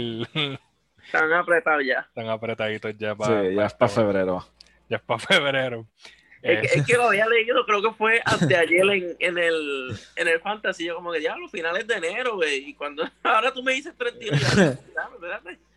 Están 1.05 1.33
apretados 1.33 1.85
ya. 1.85 2.01
Están 2.01 2.29
apretaditos 2.29 2.97
ya 2.99 3.15
para. 3.15 3.43
Sí, 3.43 3.55
ya 3.55 3.67
es 3.67 3.75
para 3.75 3.89
febrero. 3.89 4.47
Ya 4.89 4.97
es 4.97 5.03
para 5.03 5.19
febrero. 5.19 5.87
Es, 6.45 6.85
que, 6.85 6.93
lo 6.93 7.05
había 7.05 7.27
leído, 7.27 7.65
creo 7.65 7.81
que 7.81 7.93
fue 7.93 8.21
anteayer 8.27 8.85
en, 8.91 9.17
en, 9.19 9.39
el, 9.39 9.99
en 10.15 10.29
el 10.29 10.41
Fantasy. 10.41 10.85
Yo, 10.85 10.97
como 10.97 11.11
que 11.11 11.23
ya, 11.23 11.37
los 11.37 11.51
finales 11.51 11.87
de 11.87 11.95
enero, 11.95 12.35
güey. 12.35 12.69
Y 12.69 12.75
cuando 12.75 13.03
ahora 13.23 13.53
tú 13.53 13.63
me 13.63 13.73
dices 13.73 13.95
31, 13.97 14.39
ya, 14.39 14.79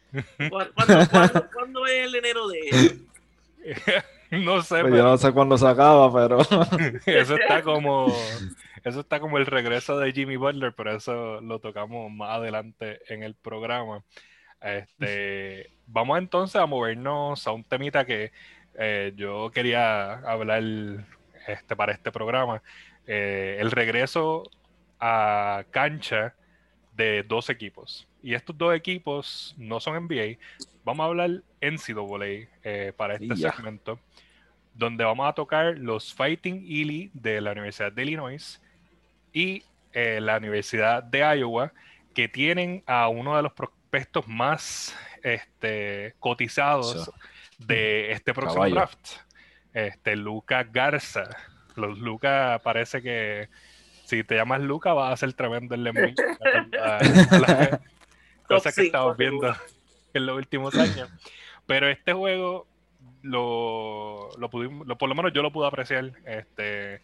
¿Cuándo, 0.50 1.50
cuándo, 1.54 1.86
es 1.86 2.08
el 2.08 2.16
enero 2.16 2.48
de 2.48 3.00
No 4.32 4.62
sé. 4.62 4.82
Pues 4.82 4.94
Yo 4.94 5.04
no 5.04 5.18
sé 5.18 5.32
cuándo 5.32 5.58
se 5.58 5.68
acaba, 5.68 6.14
pero. 6.14 6.42
eso 7.06 7.36
está 7.38 7.62
como. 7.62 8.14
Eso 8.84 9.02
está 9.02 9.20
como 9.20 9.38
el 9.38 9.46
regreso 9.46 9.98
de 9.98 10.12
Jimmy 10.12 10.36
Butler, 10.36 10.74
pero 10.74 10.96
eso 10.96 11.42
lo 11.42 11.60
tocamos 11.60 12.12
más 12.12 12.38
adelante 12.38 13.00
en 13.08 13.24
el 13.24 13.36
programa. 13.36 14.04
Este, 14.62 15.70
vamos 15.86 16.18
entonces 16.18 16.56
a 16.56 16.66
movernos 16.66 17.46
a 17.48 17.52
un 17.52 17.64
temita 17.64 18.06
que 18.06 18.32
eh, 18.78 19.14
yo 19.16 19.52
quería 19.52 20.14
hablar 20.14 20.64
este, 21.48 21.76
para 21.76 21.94
este 21.94 22.12
programa, 22.12 22.62
eh, 23.06 23.58
el 23.60 23.72
regreso 23.72 24.44
a 25.00 25.64
cancha 25.72 26.36
de 26.96 27.24
dos 27.24 27.50
equipos. 27.50 28.08
Y 28.22 28.34
estos 28.34 28.58
dos 28.58 28.76
equipos 28.76 29.56
no 29.58 29.80
son 29.80 29.96
NBA. 30.06 30.38
Vamos 30.84 31.04
a 31.04 31.08
hablar 31.08 31.44
NCAA 31.62 32.50
eh, 32.64 32.94
para 32.98 33.16
este 33.16 33.36
segmento, 33.36 34.00
donde 34.74 35.04
vamos 35.04 35.30
a 35.30 35.34
tocar 35.34 35.78
los 35.78 36.14
Fighting 36.14 36.64
Illy 36.66 37.12
de 37.14 37.42
la 37.42 37.52
Universidad 37.52 37.92
de 37.92 38.04
Illinois 38.04 38.62
y 39.32 39.64
eh, 39.94 40.20
la 40.22 40.38
Universidad 40.38 41.04
de 41.04 41.20
Iowa, 41.20 41.72
que 42.14 42.28
tienen 42.28 42.84
a 42.88 43.08
uno 43.10 43.36
de 43.36 43.44
los 43.44 43.54
prospectos 43.88 44.28
más 44.28 44.94
este, 45.24 46.14
cotizados 46.20 47.10
de 47.58 48.12
este 48.12 48.34
próximo 48.34 48.68
draft, 48.70 49.00
este 49.74 50.18
Luca 50.18 50.64
Garza. 50.64 51.30
Los 51.76 51.98
Luca 51.98 52.60
parece 52.64 53.02
que 53.02 53.50
si 54.04 54.24
te 54.26 54.36
llamas 54.36 54.62
Luca 54.62 54.94
vas 54.94 55.14
a 55.14 55.18
ser 55.18 55.34
tremendo 55.34 55.74
el 55.74 55.86
Lemmy. 55.86 56.14
Cosas 58.48 58.76
que 58.76 58.88
estamos 58.88 59.16
viendo 59.16 59.56
en 60.14 60.26
los 60.26 60.38
últimos 60.38 60.76
años. 60.76 61.10
Pero 61.66 61.90
este 61.90 62.12
juego 62.12 62.68
lo, 63.22 64.30
lo 64.38 64.50
pudimos, 64.50 64.86
por 64.98 65.08
lo 65.08 65.16
menos 65.16 65.32
yo 65.34 65.42
lo 65.42 65.52
pude 65.52 65.68
apreciar 65.68 66.12
este, 66.26 67.02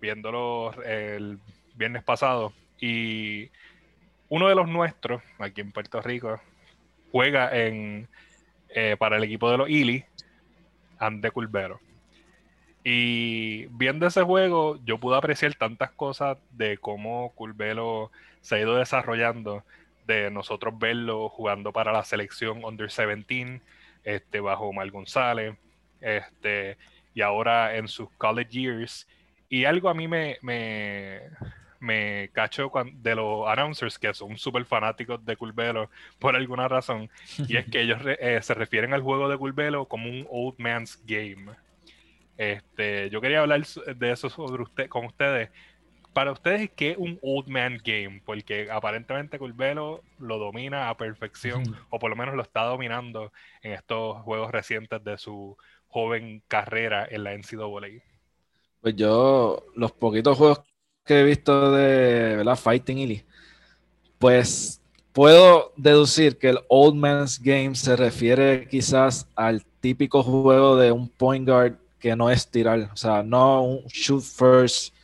viéndolo 0.00 0.72
el 0.82 1.38
viernes 1.74 2.02
pasado. 2.02 2.54
Y 2.80 3.50
uno 4.32 4.48
de 4.48 4.54
los 4.54 4.66
nuestros, 4.66 5.22
aquí 5.38 5.60
en 5.60 5.72
Puerto 5.72 6.00
Rico, 6.00 6.40
juega 7.10 7.54
en 7.54 8.08
eh, 8.70 8.96
para 8.98 9.18
el 9.18 9.24
equipo 9.24 9.50
de 9.50 9.58
los 9.58 9.68
Ili, 9.68 10.06
Ande 10.98 11.30
Culvero. 11.30 11.80
Y 12.82 13.66
viendo 13.66 14.06
ese 14.06 14.22
juego, 14.22 14.78
yo 14.86 14.96
pude 14.96 15.18
apreciar 15.18 15.52
tantas 15.54 15.90
cosas 15.90 16.38
de 16.50 16.78
cómo 16.78 17.32
Culvero 17.34 18.10
se 18.40 18.54
ha 18.54 18.60
ido 18.60 18.74
desarrollando, 18.76 19.64
de 20.06 20.30
nosotros 20.30 20.78
verlo 20.78 21.28
jugando 21.28 21.70
para 21.70 21.92
la 21.92 22.02
selección 22.02 22.64
Under 22.64 22.88
17, 22.88 23.60
este, 24.02 24.40
bajo 24.40 24.64
Omar 24.64 24.90
González, 24.90 25.58
este, 26.00 26.78
y 27.12 27.20
ahora 27.20 27.76
en 27.76 27.86
sus 27.86 28.08
college 28.12 28.50
years. 28.50 29.06
Y 29.50 29.66
algo 29.66 29.90
a 29.90 29.94
mí 29.94 30.08
me, 30.08 30.38
me, 30.40 31.20
me 31.82 32.30
cacho 32.32 32.70
de 32.94 33.14
los 33.14 33.48
announcers 33.48 33.98
que 33.98 34.14
son 34.14 34.38
súper 34.38 34.64
fanáticos 34.64 35.22
de 35.24 35.36
Culvelo 35.36 35.90
por 36.18 36.36
alguna 36.36 36.68
razón. 36.68 37.10
Y 37.48 37.56
es 37.56 37.66
que 37.66 37.82
ellos 37.82 37.98
eh, 38.04 38.38
se 38.40 38.54
refieren 38.54 38.94
al 38.94 39.02
juego 39.02 39.28
de 39.28 39.36
Culvelo 39.36 39.86
como 39.86 40.08
un 40.08 40.26
old 40.30 40.54
man's 40.58 41.02
game. 41.04 41.46
Este, 42.38 43.10
yo 43.10 43.20
quería 43.20 43.40
hablar 43.40 43.66
de 43.66 44.10
eso 44.10 44.30
sobre 44.30 44.62
usted, 44.62 44.88
con 44.88 45.04
ustedes. 45.06 45.50
Para 46.12 46.32
ustedes, 46.32 46.70
¿qué 46.70 46.92
es 46.92 46.98
un 46.98 47.18
old 47.22 47.48
man 47.48 47.80
game? 47.82 48.22
Porque 48.24 48.70
aparentemente 48.70 49.38
Culvelo 49.38 50.02
lo 50.18 50.38
domina 50.38 50.88
a 50.88 50.96
perfección, 50.96 51.62
o 51.90 51.98
por 51.98 52.10
lo 52.10 52.16
menos 52.16 52.34
lo 52.34 52.42
está 52.42 52.62
dominando 52.64 53.32
en 53.62 53.72
estos 53.72 54.22
juegos 54.22 54.52
recientes 54.52 55.02
de 55.02 55.18
su 55.18 55.56
joven 55.88 56.42
carrera 56.48 57.06
en 57.10 57.24
la 57.24 57.32
NCAA. 57.36 58.02
Pues 58.80 58.96
yo, 58.96 59.64
los 59.74 59.92
poquitos 59.92 60.36
juegos 60.36 60.60
que 61.04 61.20
he 61.20 61.24
visto 61.24 61.72
de 61.72 62.36
¿verdad? 62.36 62.56
Fighting 62.56 62.98
Illy, 62.98 63.24
pues 64.18 64.80
puedo 65.12 65.72
deducir 65.76 66.38
que 66.38 66.50
el 66.50 66.60
Old 66.68 66.96
Man's 66.96 67.40
Game 67.40 67.74
se 67.74 67.96
refiere 67.96 68.68
quizás 68.68 69.26
al 69.34 69.64
típico 69.80 70.22
juego 70.22 70.76
de 70.76 70.92
un 70.92 71.08
point 71.08 71.48
guard 71.48 71.74
que 71.98 72.16
no 72.16 72.30
es 72.30 72.48
tirar, 72.48 72.90
o 72.92 72.96
sea, 72.96 73.22
no 73.22 73.62
un 73.62 73.84
shoot 73.86 74.22
first 74.22 74.94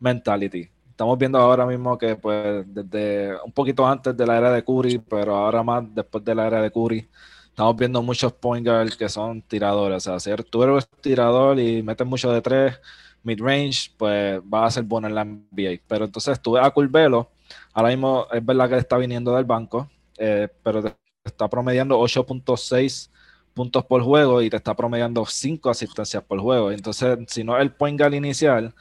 mentality. 0.00 0.68
Estamos 0.90 1.16
viendo 1.16 1.38
ahora 1.38 1.64
mismo 1.64 1.96
que 1.96 2.16
pues 2.16 2.64
desde 2.66 3.40
un 3.44 3.52
poquito 3.52 3.86
antes 3.86 4.16
de 4.16 4.26
la 4.26 4.38
era 4.38 4.52
de 4.52 4.64
Curry, 4.64 4.98
pero 4.98 5.36
ahora 5.36 5.62
más 5.62 5.84
después 5.94 6.24
de 6.24 6.34
la 6.34 6.46
era 6.48 6.60
de 6.60 6.72
Curry, 6.72 7.08
estamos 7.48 7.76
viendo 7.76 8.02
muchos 8.02 8.32
point 8.32 8.66
guards 8.66 8.96
que 8.96 9.08
son 9.08 9.42
tiradores, 9.42 10.06
o 10.06 10.18
sea, 10.18 10.36
si 10.36 10.42
tú 10.44 10.62
eres 10.62 10.88
tirador 11.00 11.58
y 11.60 11.82
metes 11.82 12.06
mucho 12.06 12.32
de 12.32 12.40
tres, 12.40 12.80
mid-range, 13.28 13.92
pues 13.96 14.40
va 14.42 14.66
a 14.66 14.70
ser 14.70 14.84
bueno 14.84 15.08
en 15.08 15.14
la 15.14 15.24
NBA. 15.24 15.82
Pero 15.86 16.06
entonces 16.06 16.40
tú 16.40 16.52
ves 16.52 16.64
a 16.64 16.70
Curvelo, 16.70 17.30
ahora 17.72 17.90
mismo 17.90 18.26
es 18.32 18.44
verdad 18.44 18.68
que 18.68 18.76
está 18.78 18.96
viniendo 18.96 19.34
del 19.34 19.44
banco, 19.44 19.88
eh, 20.16 20.48
pero 20.62 20.82
está 21.24 21.48
promediando 21.48 21.98
8.6 22.00 23.10
puntos 23.54 23.84
por 23.84 24.02
juego 24.02 24.40
y 24.42 24.50
te 24.50 24.56
está 24.56 24.74
promediando 24.74 25.24
5 25.26 25.70
asistencias 25.70 26.22
por 26.22 26.40
juego. 26.40 26.70
Entonces, 26.70 27.18
si 27.26 27.44
no 27.44 27.58
el 27.58 27.72
point 27.72 28.00
guard 28.00 28.14
inicial, 28.14 28.74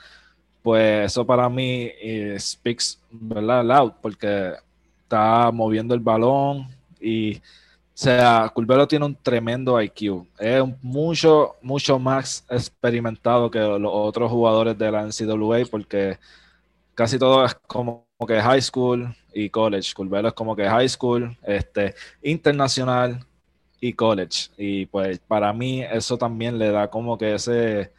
pues 0.62 1.12
eso 1.12 1.26
para 1.26 1.50
mí 1.50 1.90
eh, 2.02 2.36
speaks 2.40 3.02
¿verdad? 3.10 3.64
loud, 3.64 3.94
porque 4.02 4.54
está 5.04 5.52
moviendo 5.52 5.94
el 5.94 6.02
balón 6.02 6.68
y 7.00 7.42
o 7.98 8.00
sea, 8.00 8.52
Culvero 8.54 8.88
tiene 8.88 9.06
un 9.06 9.16
tremendo 9.16 9.82
IQ. 9.82 10.28
Es 10.38 10.64
mucho, 10.84 11.56
mucho 11.64 11.98
más 11.98 12.46
experimentado 12.48 13.50
que 13.50 13.58
los 13.58 13.92
otros 13.92 14.30
jugadores 14.30 14.78
de 14.78 14.92
la 14.92 15.02
NCAA 15.02 15.66
porque 15.72 16.20
casi 16.94 17.18
todo 17.18 17.44
es 17.44 17.56
como 17.66 18.06
que 18.28 18.40
high 18.40 18.62
school 18.62 19.16
y 19.34 19.50
college. 19.50 19.96
Culvero 19.96 20.28
es 20.28 20.36
como 20.36 20.56
que 20.56 20.70
high 20.70 20.88
school, 20.88 21.36
este, 21.42 21.96
internacional 22.22 23.26
y 23.82 23.94
college. 23.94 24.52
Y 24.60 24.86
pues 24.86 25.18
para 25.18 25.52
mí 25.52 25.82
eso 25.82 26.20
también 26.20 26.60
le 26.60 26.70
da 26.70 26.92
como 26.92 27.18
que 27.18 27.34
ese, 27.34 27.92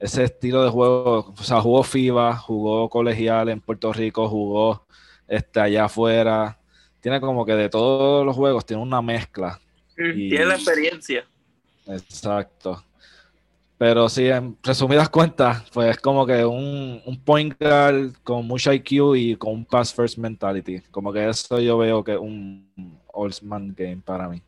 ese 0.00 0.24
estilo 0.24 0.64
de 0.64 0.70
juego. 0.70 1.32
O 1.38 1.44
sea, 1.44 1.60
jugó 1.60 1.84
FIBA, 1.84 2.36
jugó 2.36 2.88
colegial 2.90 3.48
en 3.50 3.60
Puerto 3.60 3.92
Rico, 3.92 4.28
jugó 4.28 4.84
este, 5.28 5.60
allá 5.60 5.84
afuera 5.84 6.58
tiene 7.06 7.20
como 7.20 7.46
que 7.46 7.52
de 7.52 7.68
todos 7.68 8.26
los 8.26 8.34
juegos 8.34 8.66
tiene 8.66 8.82
una 8.82 9.00
mezcla. 9.00 9.60
tiene 9.94 10.44
la 10.44 10.56
experiencia. 10.56 11.24
Exacto. 11.86 12.84
Pero 13.78 14.08
sí, 14.08 14.26
en 14.26 14.58
resumidas 14.60 15.08
cuentas, 15.08 15.70
pues 15.72 15.90
es 15.90 16.00
como 16.00 16.26
que 16.26 16.44
un, 16.44 17.00
un 17.06 17.20
point 17.22 17.54
guard 17.60 18.12
con 18.24 18.44
mucho 18.44 18.72
IQ 18.72 19.14
y 19.14 19.36
con 19.36 19.52
un 19.52 19.64
pass 19.64 19.94
first 19.94 20.18
mentality. 20.18 20.80
Como 20.90 21.12
que 21.12 21.28
eso 21.28 21.60
yo 21.60 21.78
veo 21.78 22.02
que 22.02 22.14
es 22.14 22.18
un 22.18 22.68
old 23.12 23.40
man 23.42 23.72
game 23.72 24.02
para 24.04 24.28
mí. 24.28 24.42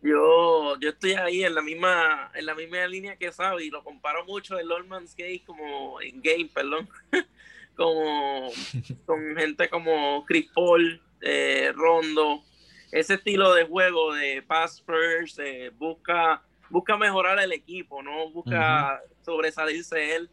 Yo, 0.00 0.80
yo 0.80 0.88
estoy 0.88 1.12
ahí 1.12 1.44
en 1.44 1.54
la 1.54 1.60
misma, 1.60 2.30
en 2.34 2.46
la 2.46 2.54
misma 2.54 2.86
línea 2.86 3.16
que 3.16 3.30
sabe 3.30 3.66
y 3.66 3.68
lo 3.68 3.84
comparo 3.84 4.24
mucho 4.24 4.58
el 4.58 4.72
old 4.72 4.88
man's 4.88 5.14
game 5.14 5.42
como 5.44 6.00
en 6.00 6.22
game, 6.22 6.48
perdón, 6.54 6.88
como 7.76 8.48
con 9.04 9.36
gente 9.36 9.68
como 9.68 10.24
Chris 10.24 10.48
Paul, 10.54 10.98
eh, 11.22 11.72
Rondo, 11.74 12.42
ese 12.90 13.14
estilo 13.14 13.54
de 13.54 13.64
juego 13.64 14.12
de 14.14 14.42
pass 14.42 14.82
first, 14.84 15.38
eh, 15.38 15.70
busca, 15.78 16.42
busca 16.68 16.96
mejorar 16.96 17.38
el 17.38 17.52
equipo, 17.52 18.02
no 18.02 18.30
busca 18.30 19.00
sobresalirse 19.24 20.16
él. 20.16 20.30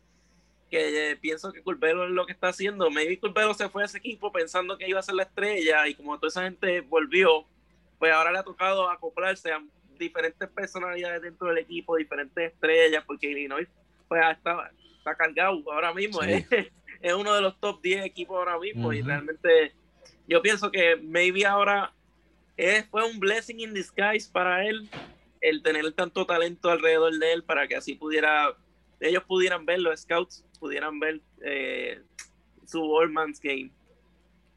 Que 0.69 1.11
eh, 1.11 1.15
pienso 1.15 1.51
que 1.51 1.63
Culpero 1.63 2.05
es 2.05 2.11
lo 2.11 2.25
que 2.27 2.33
está 2.33 2.49
haciendo. 2.49 2.91
Maybe 2.91 3.19
Culpero 3.19 3.53
se 3.53 3.69
fue 3.69 3.83
a 3.83 3.85
ese 3.85 3.97
equipo 3.97 4.31
pensando 4.31 4.77
que 4.77 4.87
iba 4.87 4.99
a 4.99 5.03
ser 5.03 5.15
la 5.15 5.23
estrella 5.23 5.87
y 5.87 5.95
como 5.95 6.17
toda 6.17 6.27
esa 6.27 6.43
gente 6.43 6.81
volvió, 6.81 7.45
pues 7.97 8.11
ahora 8.11 8.31
le 8.31 8.39
ha 8.39 8.43
tocado 8.43 8.89
acoplarse 8.89 9.51
a 9.51 9.63
diferentes 9.97 10.47
personalidades 10.49 11.21
dentro 11.21 11.47
del 11.47 11.59
equipo, 11.59 11.95
diferentes 11.95 12.53
estrellas, 12.53 13.03
porque 13.05 13.31
Illinois 13.31 13.67
pues 14.07 14.21
está, 14.31 14.71
está 14.97 15.15
cargado 15.15 15.63
ahora 15.71 15.93
mismo. 15.93 16.19
Es, 17.01 17.13
uno 17.13 17.33
de 17.33 17.39
los 17.39 17.57
top 17.61 17.81
10 17.81 18.03
equipos 18.03 18.35
ahora 18.37 18.59
mismo 18.59 18.91
y 18.91 19.01
realmente 19.01 19.73
yo 20.29 20.41
pienso 20.41 20.71
que 20.71 20.95
maybe 20.95 21.45
ahora 21.45 21.91
es, 22.55 22.85
fue 22.85 23.03
un 23.03 23.19
blessing 23.19 23.59
in 23.59 23.73
disguise 23.73 24.29
para 24.31 24.65
él 24.65 24.87
el 25.41 25.63
tener 25.63 25.91
tanto 25.93 26.25
talento 26.25 26.69
alrededor 26.69 27.17
de 27.17 27.33
él 27.33 27.43
para 27.43 27.67
que 27.67 27.75
así 27.75 27.95
pudiera, 27.95 28.53
ellos 28.99 29.23
pudieran 29.23 29.65
ver, 29.65 29.79
los 29.79 30.01
scouts 30.01 30.45
pudieran 30.59 30.99
ver 30.99 31.19
eh, 31.43 31.99
su 32.65 32.83
All 32.83 33.09
Man's 33.09 33.39
Game. 33.39 33.71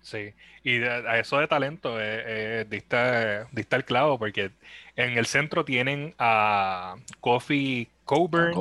Sí, 0.03 0.35
y 0.65 0.83
a 0.83 1.21
eso 1.21 1.39
de 1.39 1.47
talento 1.47 2.01
eh, 2.01 2.23
eh, 2.27 2.67
dista, 2.69 3.77
el 3.77 3.85
clavo 3.85 4.19
porque 4.19 4.51
en 4.97 5.17
el 5.17 5.27
centro 5.27 5.65
tienen 5.65 6.15
a 6.19 6.97
Kofi 7.21 7.89
Coburn 8.05 8.53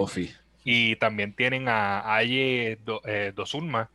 y 0.63 0.95
también 0.97 1.33
tienen 1.33 1.67
a 1.67 2.15
Aye 2.15 2.77
Dosunma, 3.35 3.89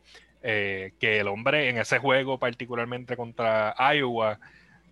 eh, 0.49 0.93
que 0.97 1.19
el 1.19 1.27
hombre 1.27 1.67
en 1.67 1.77
ese 1.77 1.99
juego, 1.99 2.39
particularmente 2.39 3.17
contra 3.17 3.75
Iowa, 3.93 4.39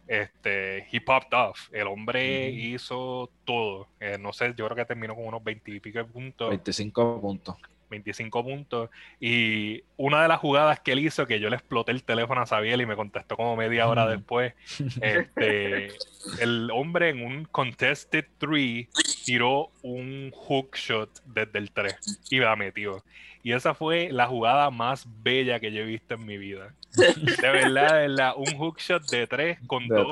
este, 0.05 0.85
he 0.91 1.00
popped 1.00 1.33
off. 1.33 1.69
El 1.71 1.88
hombre 1.88 2.50
hizo 2.50 3.29
todo. 3.45 3.88
Eh, 4.01 4.17
no 4.19 4.33
sé, 4.33 4.53
yo 4.57 4.65
creo 4.65 4.75
que 4.75 4.83
terminó 4.83 5.15
con 5.15 5.25
unos 5.25 5.41
20 5.41 5.71
y 5.71 5.79
pico 5.79 6.05
puntos. 6.07 6.50
25 6.50 7.21
puntos. 7.21 7.55
25 7.89 8.43
puntos. 8.43 8.89
Y 9.21 9.83
una 9.95 10.21
de 10.24 10.27
las 10.27 10.39
jugadas 10.39 10.81
que 10.81 10.91
él 10.91 11.00
hizo, 11.00 11.25
que 11.25 11.39
yo 11.39 11.50
le 11.50 11.55
exploté 11.55 11.93
el 11.93 12.03
teléfono 12.03 12.41
a 12.41 12.45
Sabiel 12.45 12.81
y 12.81 12.85
me 12.85 12.97
contestó 12.97 13.38
como 13.38 13.55
media 13.55 13.88
hora 13.88 14.05
después, 14.07 14.53
este, 15.00 15.88
el 16.41 16.69
hombre 16.71 17.12
en 17.12 17.25
un 17.25 17.45
contested 17.45 18.25
3 18.39 18.89
tiró 19.25 19.72
un 19.82 20.32
hook 20.32 20.75
shot 20.75 21.10
desde 21.25 21.60
el 21.60 21.72
3 21.72 22.22
y 22.29 22.39
la 22.39 22.55
metió. 22.55 23.03
Y 23.44 23.51
esa 23.51 23.74
fue 23.74 24.10
la 24.12 24.27
jugada 24.27 24.70
más 24.70 25.08
bella 25.24 25.60
que 25.60 25.72
yo 25.72 25.82
he 25.82 25.86
visto 25.86 26.13
en 26.13 26.25
mi 26.25 26.38
vida. 26.38 26.74
De 26.96 27.50
verdad, 27.50 27.94
de 27.96 28.08
verdad 28.08 28.34
un 28.38 28.58
hook 28.58 28.79
shot 28.79 29.03
de 29.10 29.27
3 29.27 29.60
con 29.67 29.88
dos, 29.88 30.08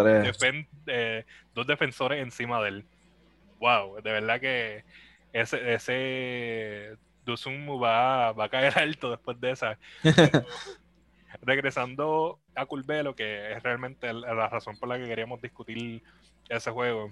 eh, 0.88 1.26
dos 1.54 1.68
defensores 1.68 2.22
encima 2.22 2.62
de 2.62 2.70
él. 2.70 2.86
Wow, 3.60 4.02
de 4.02 4.12
verdad 4.12 4.40
que 4.42 4.84
ese, 5.32 5.74
ese 5.74 6.98
Dusum 7.26 7.82
va, 7.82 8.34
va 8.34 8.46
a 8.46 8.50
caer 8.50 8.78
alto 8.78 9.12
después 9.12 9.40
de 9.40 9.52
esa. 9.52 9.78
regresando 11.42 12.40
a 12.56 12.66
Culvelo, 12.66 13.16
que 13.16 13.54
es 13.54 13.64
realmente 13.64 14.14
la 14.14 14.48
razón 14.50 14.78
por 14.78 14.90
la 14.90 14.98
que 14.98 15.06
queríamos 15.06 15.42
discutir 15.42 16.04
ese 16.50 16.72
juego. 16.72 17.12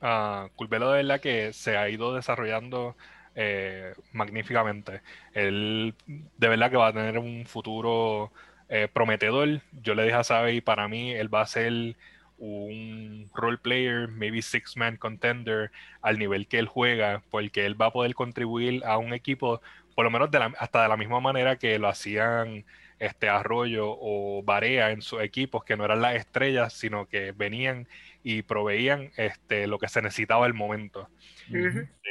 Uh, 0.00 0.48
Culvelo 0.56 0.90
de 0.92 1.02
verdad 1.02 1.20
que 1.20 1.52
se 1.52 1.76
ha 1.76 1.88
ido 1.90 2.14
desarrollando 2.14 2.96
eh, 3.34 3.94
magníficamente. 4.12 5.02
Él 5.34 5.94
de 6.06 6.48
verdad 6.48 6.70
que 6.70 6.76
va 6.76 6.88
a 6.88 6.92
tener 6.92 7.18
un 7.18 7.46
futuro 7.46 8.32
eh, 8.68 8.88
prometedor. 8.92 9.60
Yo 9.82 9.94
le 9.94 10.04
dije 10.04 10.14
a 10.16 10.24
Sabe 10.24 10.54
y 10.54 10.60
para 10.60 10.88
mí 10.88 11.12
él 11.12 11.32
va 11.32 11.42
a 11.42 11.46
ser 11.46 11.96
un 12.38 13.30
role 13.34 13.58
player, 13.58 14.08
maybe 14.08 14.40
six 14.42 14.76
man 14.76 14.96
contender 14.96 15.70
al 16.00 16.18
nivel 16.18 16.48
que 16.48 16.58
él 16.58 16.66
juega, 16.68 17.22
porque 17.30 17.66
él 17.66 17.80
va 17.80 17.86
a 17.86 17.92
poder 17.92 18.14
contribuir 18.14 18.82
a 18.86 18.96
un 18.98 19.12
equipo, 19.12 19.60
por 19.94 20.04
lo 20.04 20.10
menos 20.10 20.30
hasta 20.58 20.82
de 20.82 20.88
la 20.88 20.96
misma 20.96 21.20
manera 21.20 21.56
que 21.56 21.78
lo 21.78 21.88
hacían 21.88 22.64
este 23.00 23.30
Arroyo 23.30 23.86
o 23.88 24.42
Barea 24.44 24.90
en 24.90 25.02
sus 25.02 25.22
equipos, 25.22 25.64
que 25.64 25.76
no 25.76 25.84
eran 25.84 26.02
las 26.02 26.14
estrellas, 26.14 26.74
sino 26.74 27.06
que 27.06 27.32
venían 27.32 27.88
y 28.22 28.42
proveían 28.42 29.10
este, 29.16 29.66
lo 29.66 29.78
que 29.78 29.88
se 29.88 30.02
necesitaba 30.02 30.46
el 30.46 30.54
momento. 30.54 31.08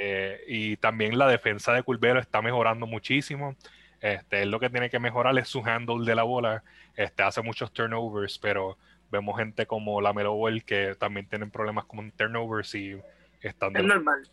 Eh, 0.01 0.41
y 0.47 0.77
también 0.77 1.17
la 1.17 1.27
defensa 1.27 1.71
de 1.73 1.83
Culvero 1.83 2.19
está 2.19 2.41
mejorando 2.41 2.87
muchísimo. 2.87 3.55
Este, 4.01 4.41
él 4.41 4.49
lo 4.49 4.59
que 4.59 4.69
tiene 4.69 4.89
que 4.89 4.99
mejorar 4.99 5.37
es 5.37 5.47
su 5.47 5.63
handle 5.63 6.05
de 6.05 6.15
la 6.15 6.23
bola. 6.23 6.63
Este, 6.95 7.21
hace 7.21 7.43
muchos 7.43 7.71
turnovers, 7.71 8.39
pero 8.39 8.77
vemos 9.11 9.37
gente 9.37 9.67
como 9.67 10.01
la 10.01 10.11
Melo 10.11 10.35
que 10.65 10.95
también 10.99 11.27
tienen 11.27 11.51
problemas 11.51 11.85
con 11.85 12.11
turnovers 12.11 12.73
y 12.73 12.99
están... 13.41 13.75
Es 13.75 13.83
normal. 13.83 14.27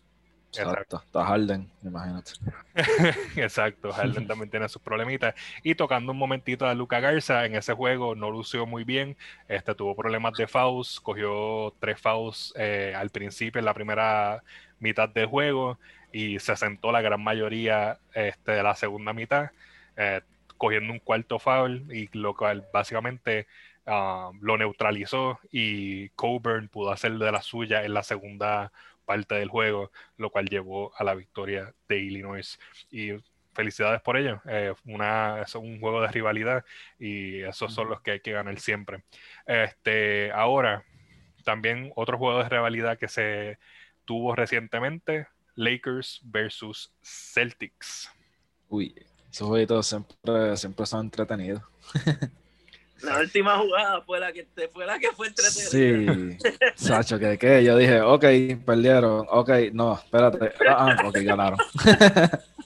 Exacto, 0.53 1.01
está 1.05 1.25
Harden, 1.25 1.69
imagínate. 1.83 2.31
Exacto, 3.35 3.91
Harden 3.91 4.27
también 4.27 4.49
tiene 4.49 4.69
sus 4.69 4.81
problemitas. 4.81 5.35
Y 5.63 5.75
tocando 5.75 6.11
un 6.11 6.17
momentito 6.17 6.65
a 6.65 6.73
Luca 6.73 6.99
Garza, 6.99 7.45
en 7.45 7.55
ese 7.55 7.73
juego 7.73 8.15
no 8.15 8.31
lució 8.31 8.65
muy 8.65 8.83
bien, 8.83 9.17
este 9.47 9.75
tuvo 9.75 9.95
problemas 9.95 10.33
de 10.33 10.47
fouls, 10.47 10.99
cogió 10.99 11.73
tres 11.79 11.99
fouls 11.99 12.53
eh, 12.57 12.93
al 12.95 13.09
principio 13.09 13.59
en 13.59 13.65
la 13.65 13.73
primera 13.73 14.43
mitad 14.79 15.09
del 15.09 15.27
juego 15.27 15.77
y 16.11 16.39
se 16.39 16.55
sentó 16.55 16.91
la 16.91 17.01
gran 17.01 17.21
mayoría 17.21 17.99
este, 18.13 18.53
de 18.53 18.63
la 18.63 18.75
segunda 18.75 19.13
mitad, 19.13 19.51
eh, 19.95 20.21
cogiendo 20.57 20.93
un 20.93 20.99
cuarto 20.99 21.39
foul 21.39 21.85
y 21.93 22.09
lo 22.17 22.35
cual 22.35 22.65
básicamente 22.71 23.47
ah, 23.85 24.31
lo 24.41 24.57
neutralizó 24.57 25.39
y 25.51 26.09
Coburn 26.09 26.69
pudo 26.69 26.91
hacer 26.91 27.13
de 27.17 27.31
la 27.31 27.41
suya 27.41 27.83
en 27.83 27.93
la 27.93 28.03
segunda 28.03 28.71
parte 29.07 29.35
del 29.35 29.49
juego, 29.49 29.91
lo 30.17 30.29
cual 30.29 30.49
llevó 30.49 30.91
a 30.97 31.03
la 31.03 31.15
victoria 31.15 31.73
de 31.87 31.97
Illinois. 31.97 32.59
Y 32.91 33.13
felicidades 33.53 34.01
por 34.01 34.17
ello. 34.17 34.39
Eh, 34.47 34.73
una, 34.85 35.41
es 35.41 35.55
un 35.55 35.79
juego 35.79 36.01
de 36.01 36.09
rivalidad 36.09 36.63
y 36.99 37.41
esos 37.41 37.73
son 37.73 37.89
los 37.89 38.01
que 38.01 38.11
hay 38.11 38.19
que 38.19 38.33
ganar 38.33 38.59
siempre. 38.59 39.03
Este, 39.47 40.31
ahora, 40.31 40.83
también 41.43 41.91
otro 41.95 42.17
juego 42.19 42.43
de 42.43 42.49
rivalidad 42.49 42.99
que 42.99 43.07
se 43.07 43.57
tuvo 44.05 44.35
recientemente, 44.35 45.27
Lakers 45.55 46.21
versus 46.23 46.93
Celtics. 47.01 48.11
Uy, 48.69 48.93
esos 49.31 49.47
jueguitos 49.47 49.87
siempre, 49.87 50.57
siempre 50.57 50.85
son 50.85 51.05
entretenidos. 51.05 51.63
La 53.01 53.19
última 53.19 53.57
jugada 53.57 54.01
fue 54.01 54.19
la 54.19 54.33
que, 54.33 54.47
fue, 54.71 54.85
la 54.85 54.97
que 54.97 55.09
fue 55.11 55.27
entretenida. 55.27 56.37
Sí, 56.37 56.37
Sacho, 56.75 57.19
que 57.19 57.37
qué. 57.37 57.63
Yo 57.63 57.77
dije, 57.77 58.01
ok, 58.01 58.25
perdieron, 58.65 59.25
ok, 59.29 59.49
no, 59.73 59.95
espérate, 59.95 60.53
ah, 60.67 60.95
ah 60.99 61.07
ok, 61.07 61.17
ganaron. 61.21 61.59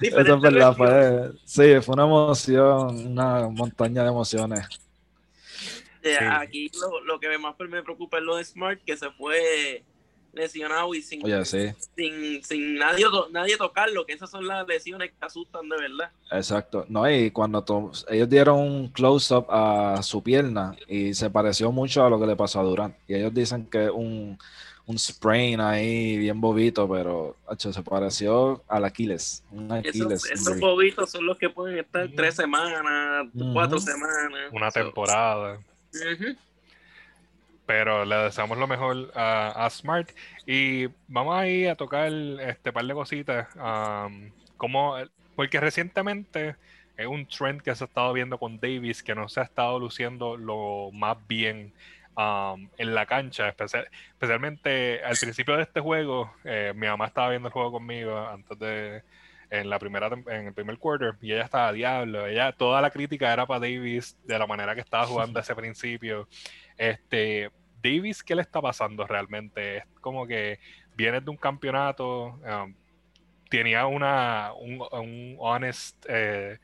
Eso 0.00 0.20
es 0.20 0.40
verdad, 0.40 0.76
fue, 0.76 1.30
sí, 1.44 1.80
fue 1.80 1.94
una 1.94 2.04
emoción, 2.04 3.06
una 3.12 3.48
montaña 3.48 4.02
de 4.02 4.08
emociones. 4.08 4.66
Eh, 6.02 6.18
aquí 6.18 6.70
lo, 6.80 7.00
lo, 7.04 7.18
que 7.18 7.36
más 7.38 7.54
me 7.58 7.82
preocupa 7.82 8.18
es 8.18 8.24
lo 8.24 8.36
de 8.36 8.44
Smart, 8.44 8.80
que 8.84 8.96
se 8.96 9.10
fue 9.12 9.82
lesionado 10.36 10.94
y 10.94 11.02
sin, 11.02 11.22
sin, 11.44 12.44
sin 12.44 12.74
nadie, 12.76 13.06
nadie 13.30 13.56
tocarlo, 13.56 14.06
que 14.06 14.12
esas 14.12 14.30
son 14.30 14.46
las 14.46 14.66
lesiones 14.66 15.10
que 15.10 15.26
asustan 15.26 15.68
de 15.68 15.76
verdad. 15.76 16.10
Exacto. 16.30 16.84
No, 16.88 17.10
y 17.10 17.30
cuando 17.30 17.64
ellos 18.08 18.28
dieron 18.28 18.58
un 18.58 18.88
close-up 18.88 19.46
a 19.48 20.02
su 20.02 20.22
pierna 20.22 20.76
y 20.86 21.14
se 21.14 21.30
pareció 21.30 21.72
mucho 21.72 22.04
a 22.04 22.10
lo 22.10 22.20
que 22.20 22.26
le 22.26 22.36
pasó 22.36 22.60
a 22.60 22.64
Durant. 22.64 22.94
Y 23.08 23.14
ellos 23.14 23.32
dicen 23.32 23.66
que 23.66 23.90
un, 23.90 24.38
un 24.86 24.98
sprain 24.98 25.60
ahí 25.60 26.16
bien 26.18 26.40
bobito, 26.40 26.88
pero 26.88 27.36
se 27.56 27.82
pareció 27.82 28.62
al 28.68 28.84
Aquiles. 28.84 29.42
Un 29.50 29.72
Aquiles 29.72 30.24
esos, 30.30 30.60
bobitos 30.60 31.10
son 31.10 31.26
los 31.26 31.38
que 31.38 31.50
pueden 31.50 31.78
estar 31.78 32.08
tres 32.14 32.34
semanas, 32.34 33.26
cuatro 33.52 33.78
semanas. 33.78 34.30
Una 34.52 34.70
temporada 34.70 35.58
pero 37.66 38.04
le 38.04 38.16
deseamos 38.16 38.56
lo 38.58 38.66
mejor 38.66 39.10
a, 39.14 39.68
Smart. 39.70 40.10
Y 40.46 40.86
vamos 41.08 41.36
a 41.36 41.46
ir 41.46 41.68
a 41.68 41.74
tocar 41.74 42.10
este 42.12 42.72
par 42.72 42.84
de 42.84 42.94
cositas. 42.94 43.48
como, 44.56 44.96
porque 45.34 45.60
recientemente 45.60 46.56
es 46.96 47.06
un 47.06 47.26
trend 47.26 47.60
que 47.60 47.74
se 47.74 47.84
ha 47.84 47.86
estado 47.86 48.12
viendo 48.12 48.38
con 48.38 48.58
Davis 48.58 49.02
que 49.02 49.14
no 49.14 49.28
se 49.28 49.40
ha 49.40 49.42
estado 49.42 49.78
luciendo 49.78 50.36
lo 50.36 50.90
más 50.92 51.18
bien 51.26 51.72
en 52.78 52.94
la 52.94 53.06
cancha. 53.06 53.48
especialmente 53.48 55.04
al 55.04 55.16
principio 55.16 55.56
de 55.56 55.64
este 55.64 55.80
juego, 55.80 56.32
eh, 56.44 56.72
mi 56.74 56.86
mamá 56.86 57.06
estaba 57.06 57.30
viendo 57.30 57.48
el 57.48 57.52
juego 57.52 57.72
conmigo 57.72 58.18
antes 58.18 58.58
de 58.58 59.02
en 59.48 59.70
la 59.70 59.78
primera 59.78 60.08
en 60.08 60.48
el 60.48 60.54
primer 60.54 60.76
quarter 60.76 61.14
y 61.22 61.32
ella 61.32 61.44
estaba 61.44 61.72
diablo 61.72 62.26
ella 62.26 62.50
toda 62.50 62.80
la 62.80 62.90
crítica 62.90 63.32
era 63.32 63.46
para 63.46 63.60
Davis 63.60 64.16
de 64.24 64.36
la 64.40 64.44
manera 64.44 64.74
que 64.74 64.80
estaba 64.80 65.06
jugando 65.06 65.38
ese 65.38 65.54
principio 65.54 66.26
este, 66.76 67.50
Davis, 67.82 68.22
¿qué 68.22 68.34
le 68.34 68.42
está 68.42 68.60
pasando 68.60 69.06
realmente? 69.06 69.78
Es 69.78 69.84
como 70.00 70.26
que 70.26 70.58
viene 70.96 71.20
de 71.20 71.30
un 71.30 71.36
campeonato, 71.36 72.38
um, 72.44 72.74
tenía 73.48 73.86
una 73.86 74.52
un, 74.54 75.36
honest 75.38 76.04
eh, 76.08 76.58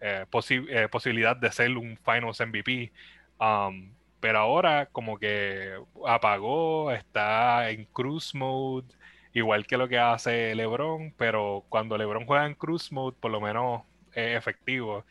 eh, 0.00 0.26
eh, 0.30 0.88
posibilidad 0.90 1.36
de 1.36 1.52
ser 1.52 1.76
un 1.76 1.98
Finals 1.98 2.40
MVP, 2.40 2.92
um, 3.38 3.92
pero 4.20 4.38
ahora 4.38 4.86
como 4.86 5.18
que 5.18 5.78
apagó, 6.06 6.90
está 6.92 7.70
en 7.70 7.84
cruise 7.86 8.34
mode, 8.34 8.86
igual 9.32 9.66
que 9.66 9.76
lo 9.76 9.88
que 9.88 9.98
hace 9.98 10.54
LeBron, 10.54 11.12
pero 11.16 11.64
cuando 11.68 11.98
LeBron 11.98 12.26
juega 12.26 12.46
en 12.46 12.54
cruise 12.54 12.92
mode, 12.92 13.16
por 13.20 13.30
lo 13.30 13.40
menos 13.40 13.82
es 14.14 14.36
efectivo 14.36 15.04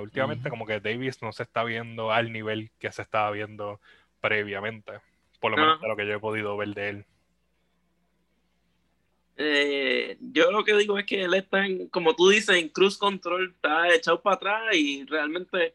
últimamente 0.00 0.50
como 0.50 0.66
que 0.66 0.80
Davis 0.80 1.22
no 1.22 1.32
se 1.32 1.42
está 1.42 1.64
viendo 1.64 2.10
al 2.10 2.32
nivel 2.32 2.70
que 2.78 2.92
se 2.92 3.02
estaba 3.02 3.30
viendo 3.30 3.80
previamente, 4.20 5.00
por 5.40 5.50
lo 5.50 5.56
menos 5.56 5.80
de 5.80 5.88
lo 5.88 5.96
que 5.96 6.06
yo 6.06 6.14
he 6.14 6.20
podido 6.20 6.56
ver 6.56 6.68
de 6.74 6.88
él. 6.88 7.06
Eh, 9.38 10.16
yo 10.20 10.50
lo 10.50 10.64
que 10.64 10.74
digo 10.74 10.98
es 10.98 11.04
que 11.04 11.22
él 11.24 11.34
está 11.34 11.66
en, 11.66 11.88
como 11.88 12.16
tú 12.16 12.30
dices, 12.30 12.56
en 12.56 12.70
cruise 12.70 12.96
control, 12.96 13.50
está 13.54 13.94
echado 13.94 14.22
para 14.22 14.36
atrás 14.36 14.74
y 14.74 15.04
realmente 15.04 15.74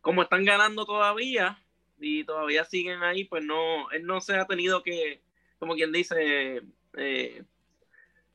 como 0.00 0.22
están 0.22 0.44
ganando 0.44 0.86
todavía 0.86 1.62
y 2.00 2.24
todavía 2.24 2.64
siguen 2.64 3.02
ahí, 3.02 3.24
pues 3.24 3.44
no, 3.44 3.90
él 3.90 4.04
no 4.06 4.20
se 4.20 4.34
ha 4.36 4.46
tenido 4.46 4.82
que, 4.82 5.20
como 5.58 5.74
quien 5.74 5.92
dice, 5.92 6.62
eh, 6.96 7.44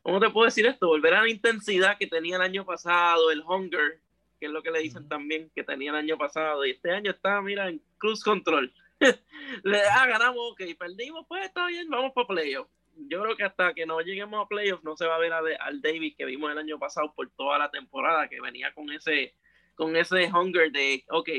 ¿cómo 0.01 0.19
te 0.19 0.29
puedo 0.29 0.45
decir 0.45 0.65
esto? 0.65 0.87
Volver 0.87 1.15
a 1.15 1.23
la 1.23 1.29
intensidad 1.29 1.97
que 1.97 2.07
tenía 2.07 2.37
el 2.37 2.41
año 2.43 2.63
pasado, 2.63 3.31
el 3.31 3.41
hunger, 3.41 3.99
que 4.39 4.47
es 4.47 4.51
lo 4.51 4.61
que 4.61 4.71
le 4.71 4.79
dicen 4.79 5.07
también 5.07 5.51
que 5.53 5.63
tenía 5.63 5.91
el 5.91 5.97
año 5.97 6.17
pasado. 6.17 6.65
Y 6.65 6.71
este 6.71 6.91
año 6.91 7.11
está, 7.11 7.41
mira, 7.41 7.69
en 7.69 7.81
cruise 7.97 8.23
control. 8.23 8.73
le 9.63 9.81
ah, 9.81 10.07
ganamos, 10.07 10.51
ok, 10.51 10.61
perdimos, 10.77 11.25
pues 11.27 11.45
está 11.45 11.67
bien, 11.67 11.89
vamos 11.89 12.13
para 12.13 12.27
playoff. 12.27 12.67
Yo 13.09 13.21
creo 13.21 13.35
que 13.35 13.43
hasta 13.43 13.73
que 13.73 13.85
no 13.85 14.01
lleguemos 14.01 14.43
a 14.43 14.47
playoff 14.47 14.83
no 14.83 14.97
se 14.97 15.05
va 15.05 15.15
a 15.15 15.19
ver 15.19 15.31
al 15.33 15.81
David 15.81 16.15
que 16.17 16.25
vimos 16.25 16.51
el 16.51 16.57
año 16.57 16.79
pasado 16.79 17.13
por 17.13 17.29
toda 17.29 17.59
la 17.59 17.69
temporada, 17.69 18.27
que 18.27 18.41
venía 18.41 18.73
con 18.73 18.91
ese, 18.91 19.35
con 19.75 19.95
ese 19.95 20.31
hunger 20.31 20.71
de, 20.71 21.05
ok, 21.09 21.29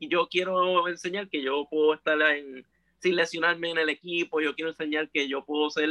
yo 0.00 0.26
quiero 0.28 0.88
enseñar 0.88 1.28
que 1.28 1.42
yo 1.42 1.66
puedo 1.68 1.94
estar 1.94 2.20
en, 2.22 2.66
sin 2.98 3.14
lesionarme 3.14 3.70
en 3.70 3.78
el 3.78 3.90
equipo, 3.90 4.40
yo 4.40 4.54
quiero 4.54 4.70
enseñar 4.70 5.10
que 5.10 5.28
yo 5.28 5.44
puedo 5.44 5.68
ser 5.68 5.90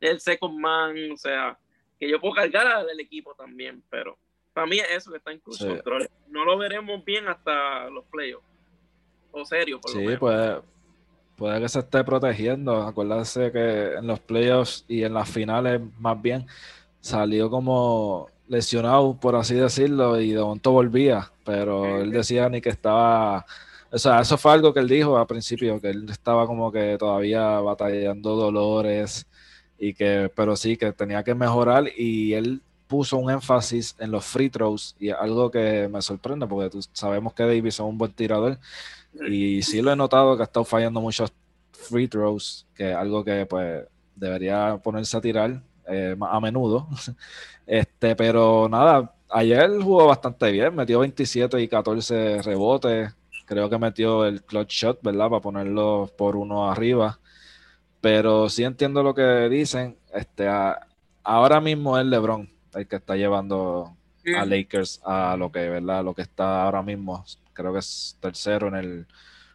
el 0.00 0.20
second 0.20 0.58
man, 0.58 1.10
o 1.12 1.16
sea, 1.16 1.58
que 1.98 2.08
yo 2.08 2.20
puedo 2.20 2.34
cargar 2.34 2.66
al 2.66 3.00
equipo 3.00 3.34
también, 3.34 3.82
pero 3.90 4.18
para 4.56 4.66
mí 4.66 4.78
es 4.78 4.86
eso 4.90 5.10
que 5.10 5.18
está 5.18 5.32
en 5.32 5.38
cruise 5.38 5.58
control. 5.58 6.08
No 6.30 6.46
lo 6.46 6.56
veremos 6.56 7.04
bien 7.04 7.28
hasta 7.28 7.90
los 7.90 8.06
playoffs. 8.06 8.46
O 9.30 9.44
serio, 9.44 9.78
por 9.78 9.90
sí, 9.90 9.98
lo 9.98 10.04
menos. 10.04 10.18
Puede, 10.18 10.60
puede 11.36 11.60
que 11.60 11.68
se 11.68 11.80
esté 11.80 12.02
protegiendo. 12.04 12.74
Acuérdense 12.80 13.52
que 13.52 13.96
en 13.96 14.06
los 14.06 14.18
playoffs 14.18 14.86
y 14.88 15.02
en 15.02 15.12
las 15.12 15.28
finales, 15.28 15.82
más 15.98 16.22
bien, 16.22 16.46
salió 17.02 17.50
como 17.50 18.30
lesionado, 18.48 19.20
por 19.20 19.36
así 19.36 19.56
decirlo, 19.56 20.18
y 20.18 20.30
de 20.30 20.40
momento 20.40 20.72
volvía. 20.72 21.30
Pero 21.44 22.00
él 22.00 22.10
decía 22.10 22.48
ni 22.48 22.62
que 22.62 22.70
estaba. 22.70 23.44
O 23.92 23.98
sea, 23.98 24.22
eso 24.22 24.38
fue 24.38 24.52
algo 24.52 24.72
que 24.72 24.80
él 24.80 24.88
dijo 24.88 25.18
al 25.18 25.26
principio, 25.26 25.78
que 25.82 25.90
él 25.90 26.08
estaba 26.08 26.46
como 26.46 26.72
que 26.72 26.96
todavía 26.98 27.60
batallando 27.60 28.34
dolores 28.34 29.26
y 29.78 29.92
que, 29.92 30.32
pero 30.34 30.56
sí, 30.56 30.78
que 30.78 30.94
tenía 30.94 31.22
que 31.22 31.34
mejorar 31.34 31.90
y 31.94 32.32
él 32.32 32.62
puso 32.86 33.16
un 33.16 33.30
énfasis 33.30 33.96
en 33.98 34.10
los 34.10 34.24
free 34.24 34.50
throws 34.50 34.94
y 34.98 35.10
algo 35.10 35.50
que 35.50 35.88
me 35.88 36.00
sorprende 36.02 36.46
porque 36.46 36.78
sabemos 36.92 37.34
que 37.34 37.42
Davis 37.42 37.74
es 37.74 37.80
un 37.80 37.98
buen 37.98 38.12
tirador 38.12 38.58
y 39.28 39.62
sí 39.62 39.82
lo 39.82 39.92
he 39.92 39.96
notado 39.96 40.36
que 40.36 40.42
ha 40.42 40.44
estado 40.44 40.64
fallando 40.64 41.00
muchos 41.00 41.32
free 41.72 42.08
throws, 42.08 42.66
que 42.74 42.90
es 42.90 42.96
algo 42.96 43.24
que 43.24 43.46
pues 43.46 43.84
debería 44.14 44.78
ponerse 44.82 45.16
a 45.16 45.20
tirar 45.20 45.62
eh, 45.88 46.16
a 46.20 46.40
menudo. 46.40 46.88
Este, 47.68 48.14
pero 48.14 48.68
nada, 48.68 49.12
ayer 49.28 49.68
jugó 49.82 50.06
bastante 50.06 50.52
bien, 50.52 50.72
metió 50.72 51.00
27 51.00 51.60
y 51.60 51.66
14 51.66 52.40
rebotes, 52.42 53.12
creo 53.44 53.68
que 53.68 53.76
metió 53.76 54.24
el 54.24 54.44
clutch 54.44 54.70
shot, 54.70 55.00
¿verdad? 55.02 55.28
Para 55.30 55.40
ponerlo 55.42 56.08
por 56.16 56.36
uno 56.36 56.70
arriba. 56.70 57.18
Pero 58.00 58.48
sí 58.48 58.62
entiendo 58.62 59.02
lo 59.02 59.14
que 59.16 59.48
dicen. 59.48 59.96
Este, 60.14 60.46
ahora 61.24 61.60
mismo 61.60 61.98
es 61.98 62.06
LeBron 62.06 62.55
el 62.76 62.86
que 62.86 62.96
está 62.96 63.16
llevando 63.16 63.96
a 64.36 64.44
Lakers 64.44 65.00
a 65.04 65.36
lo 65.36 65.50
que, 65.50 65.68
¿verdad? 65.68 66.04
Lo 66.04 66.14
que 66.14 66.22
está 66.22 66.62
ahora 66.62 66.82
mismo. 66.82 67.24
Creo 67.52 67.72
que 67.72 67.78
es 67.78 68.16
tercero 68.20 68.68
en 68.68 68.74
el 68.76 69.06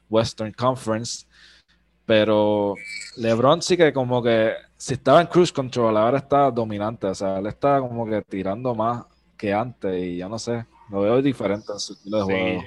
Western 0.09 0.51
Conference. 0.53 1.25
Pero 2.05 2.75
LeBron 3.17 3.61
sí 3.61 3.77
que 3.77 3.93
como 3.93 4.21
que 4.21 4.53
si 4.75 4.95
estaba 4.95 5.21
en 5.21 5.27
cruise 5.27 5.51
control, 5.51 5.95
ahora 5.97 6.17
está 6.17 6.51
dominante. 6.51 7.07
O 7.07 7.15
sea, 7.15 7.39
él 7.39 7.47
está 7.47 7.79
como 7.79 8.05
que 8.05 8.21
tirando 8.23 8.73
más 8.75 9.05
que 9.37 9.53
antes 9.53 10.03
y 10.03 10.17
ya 10.17 10.27
no 10.27 10.37
sé, 10.37 10.65
lo 10.89 11.01
veo 11.01 11.21
diferente 11.21 11.71
en 11.71 11.79
su 11.79 11.93
estilo 11.93 12.17
de 12.17 12.23
juego. 12.23 12.63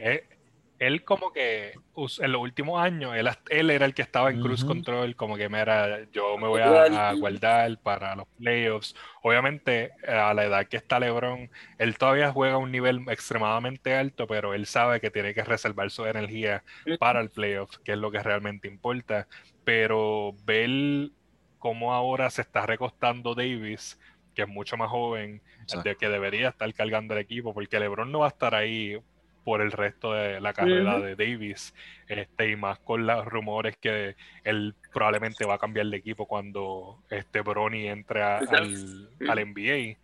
Eh, 0.85 0.87
él 0.87 1.05
como 1.05 1.33
que 1.33 1.73
en 2.19 2.33
los 2.33 2.41
últimos 2.41 2.83
años, 2.83 3.15
él, 3.17 3.29
él 3.51 3.71
era 3.71 3.87
el 3.87 3.95
que 3.95 4.03
estaba 4.03 4.31
en 4.31 4.41
cruise 4.41 4.65
control, 4.65 5.17
como 5.17 5.37
que 5.37 5.49
mira, 5.49 6.05
yo 6.13 6.37
me 6.39 6.49
voy 6.49 6.61
a, 6.61 7.13
guardar 7.15 7.79
para 7.79 8.17
los 8.17 8.27
playoffs. 8.39 8.95
Obviamente, 9.23 9.93
a 10.07 10.35
la 10.35 10.45
edad 10.45 10.67
que 10.67 10.77
está 10.77 10.99
LeBron, 10.99 11.51
él 11.79 11.99
todavía 11.99 12.33
juega 12.33 12.55
a 12.55 12.59
un 12.59 12.73
nivel 12.73 13.05
extremadamente 13.09 13.95
alto, 13.95 14.27
pero 14.27 14.55
él 14.55 14.67
sabe 14.67 15.01
que 15.01 15.11
tiene 15.11 15.35
que 15.35 15.45
reservar 15.45 15.91
su 15.91 16.05
energía 16.05 16.63
para 16.99 17.21
el 17.21 17.31
playoff, 17.31 17.79
que 17.79 17.93
es 17.93 17.99
lo 17.99 18.11
que 18.11 18.23
realmente 18.23 18.69
importa. 18.69 19.29
Pero 19.65 20.35
ver 20.45 21.11
cómo 21.59 21.95
ahora 21.95 22.29
se 22.31 22.43
está 22.43 22.67
recostando 22.67 23.35
Davis, 23.35 23.99
que 24.35 24.43
es 24.43 24.49
mucho 24.49 24.77
más 24.77 24.91
joven, 24.91 25.41
de 25.83 25.97
que 25.97 26.09
debería 26.09 26.49
estar 26.49 26.73
cargando 26.75 27.15
el 27.15 27.21
equipo, 27.21 27.55
porque 27.55 27.79
LeBron 27.79 28.11
no 28.13 28.21
va 28.21 28.27
a 28.27 28.31
estar 28.31 28.55
ahí 28.55 28.99
por 29.45 29.61
el 29.61 29.71
resto 29.71 30.13
de 30.15 30.41
la 30.41 30.53
carrera 30.53 30.99
de 30.99 31.15
Davis. 31.15 31.75
Este, 32.09 32.51
y 32.51 32.57
más 32.57 32.79
con 32.81 33.07
los 33.07 33.25
rumores 33.27 33.77
que 33.77 34.17
él 34.43 34.75
probablemente 34.93 35.45
va 35.45 35.55
a 35.55 35.59
cambiar 35.59 35.87
de 35.87 35.97
equipo 35.97 36.27
cuando 36.27 37.03
este 37.11 37.43
Bronny 37.43 37.87
entre 37.89 38.23
al, 38.23 39.09
al, 39.29 39.53
NBA. 39.53 39.99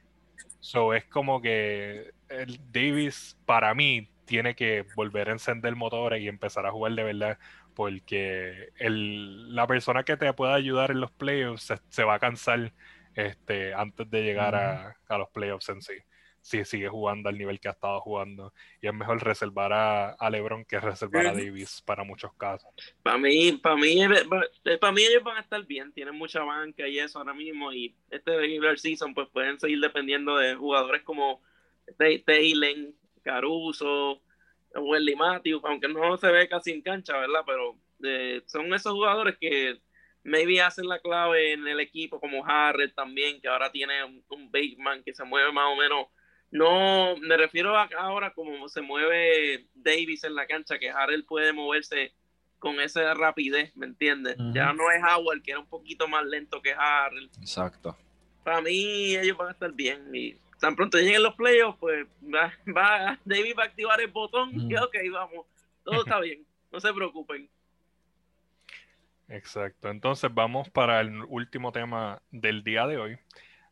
So 0.60 0.94
es 0.94 1.04
como 1.06 1.40
que 1.40 2.12
el 2.28 2.60
Davis, 2.70 3.36
para 3.46 3.74
mí, 3.74 4.08
tiene 4.26 4.54
que 4.54 4.84
volver 4.94 5.28
a 5.30 5.32
encender 5.32 5.74
motores 5.74 6.22
y 6.22 6.28
empezar 6.28 6.66
a 6.66 6.70
jugar 6.70 6.92
de 6.92 7.02
verdad. 7.02 7.38
Porque 7.74 8.68
el, 8.78 9.54
la 9.54 9.66
persona 9.66 10.02
que 10.02 10.16
te 10.16 10.32
pueda 10.34 10.54
ayudar 10.54 10.90
en 10.90 11.00
los 11.00 11.10
playoffs 11.10 11.72
se, 11.88 12.04
va 12.04 12.14
a 12.14 12.18
cansar 12.18 12.72
este, 13.14 13.72
antes 13.72 14.10
de 14.10 14.22
llegar 14.22 14.54
a, 14.54 14.96
a 15.08 15.18
los 15.18 15.30
playoffs 15.30 15.68
en 15.70 15.80
sí 15.80 15.94
si 16.40 16.64
sigue 16.64 16.88
jugando 16.88 17.28
al 17.28 17.36
nivel 17.38 17.60
que 17.60 17.68
ha 17.68 17.72
estado 17.72 18.00
jugando. 18.00 18.52
Y 18.80 18.86
es 18.86 18.94
mejor 18.94 19.22
reservar 19.22 19.72
a, 19.72 20.30
LeBron 20.30 20.64
que 20.64 20.80
reservar 20.80 21.26
a 21.26 21.32
Davis 21.32 21.82
para 21.84 22.04
muchos 22.04 22.32
casos. 22.34 22.70
Para 23.02 23.18
mí, 23.18 23.52
para 23.52 23.76
mí, 23.76 24.02
eh, 24.02 24.78
para 24.78 24.92
mí 24.92 25.02
ellos 25.02 25.22
van 25.22 25.36
a 25.36 25.40
estar 25.40 25.64
bien, 25.66 25.92
tienen 25.92 26.14
mucha 26.14 26.42
banca 26.42 26.88
y 26.88 26.98
eso 26.98 27.18
ahora 27.18 27.34
mismo. 27.34 27.72
Y 27.72 27.94
este 28.10 28.36
regular 28.36 28.78
season, 28.78 29.14
pues 29.14 29.28
pueden 29.28 29.60
seguir 29.60 29.80
dependiendo 29.80 30.36
de 30.36 30.54
jugadores 30.54 31.02
como 31.02 31.42
Taylor, 31.98 32.92
Caruso, 33.22 34.22
Welly 34.74 35.16
Matthews, 35.16 35.62
aunque 35.64 35.88
no 35.88 36.16
se 36.16 36.30
ve 36.30 36.48
casi 36.48 36.72
en 36.72 36.82
cancha, 36.82 37.18
¿verdad? 37.18 37.42
Pero 37.44 37.76
eh, 38.02 38.42
son 38.46 38.72
esos 38.72 38.92
jugadores 38.92 39.36
que 39.38 39.78
maybe 40.22 40.60
hacen 40.60 40.86
la 40.86 41.00
clave 41.00 41.52
en 41.52 41.66
el 41.66 41.80
equipo, 41.80 42.20
como 42.20 42.44
Harrell 42.46 42.94
también, 42.94 43.40
que 43.40 43.48
ahora 43.48 43.70
tiene 43.70 44.04
un, 44.04 44.24
un 44.28 44.50
man 44.78 45.02
que 45.02 45.14
se 45.14 45.24
mueve 45.24 45.50
más 45.52 45.66
o 45.66 45.76
menos 45.76 46.06
no, 46.50 47.16
me 47.16 47.36
refiero 47.36 47.76
a 47.76 47.88
ahora 47.98 48.32
como 48.32 48.68
se 48.68 48.80
mueve 48.80 49.66
Davis 49.74 50.24
en 50.24 50.34
la 50.34 50.46
cancha, 50.46 50.78
que 50.78 50.90
Harrell 50.90 51.24
puede 51.24 51.52
moverse 51.52 52.12
con 52.58 52.80
esa 52.80 53.14
rapidez, 53.14 53.74
¿me 53.76 53.86
entiendes? 53.86 54.36
Ya 54.52 54.72
no 54.72 54.90
es 54.90 55.02
Howard, 55.02 55.42
que 55.42 55.52
era 55.52 55.60
un 55.60 55.66
poquito 55.66 56.08
más 56.08 56.24
lento 56.26 56.60
que 56.60 56.74
Harrell. 56.74 57.30
Exacto. 57.40 57.96
Para 58.44 58.60
mí, 58.60 59.16
ellos 59.16 59.36
van 59.36 59.48
a 59.48 59.52
estar 59.52 59.72
bien. 59.72 60.14
Y 60.14 60.36
tan 60.60 60.76
pronto 60.76 60.98
lleguen 60.98 61.22
los 61.22 61.34
playoffs, 61.36 61.78
pues 61.78 62.06
va, 62.22 62.52
va, 62.76 63.18
Davis 63.24 63.54
va 63.58 63.62
a 63.62 63.66
activar 63.66 64.00
el 64.00 64.08
botón 64.08 64.50
y 64.54 64.76
ok, 64.76 64.96
vamos, 65.10 65.46
todo 65.84 66.00
está 66.00 66.20
bien, 66.20 66.44
no 66.70 66.80
se 66.80 66.92
preocupen. 66.92 67.48
Exacto. 69.28 69.88
Entonces 69.88 70.32
vamos 70.34 70.68
para 70.68 71.00
el 71.00 71.22
último 71.28 71.72
tema 71.72 72.20
del 72.30 72.62
día 72.64 72.86
de 72.86 72.98
hoy 72.98 73.18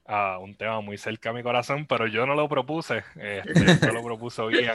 a 0.09 0.39
un 0.39 0.55
tema 0.55 0.81
muy 0.81 0.97
cerca 0.97 1.31
a 1.31 1.33
mi 1.35 1.43
corazón, 1.43 1.87
pero 1.87 2.07
yo 2.07 2.25
no 2.25 2.35
lo 2.35 2.49
propuse, 2.49 3.05
este, 3.15 3.53
yo 3.87 3.93
lo 3.93 4.03
propuso 4.03 4.47
bien. 4.47 4.71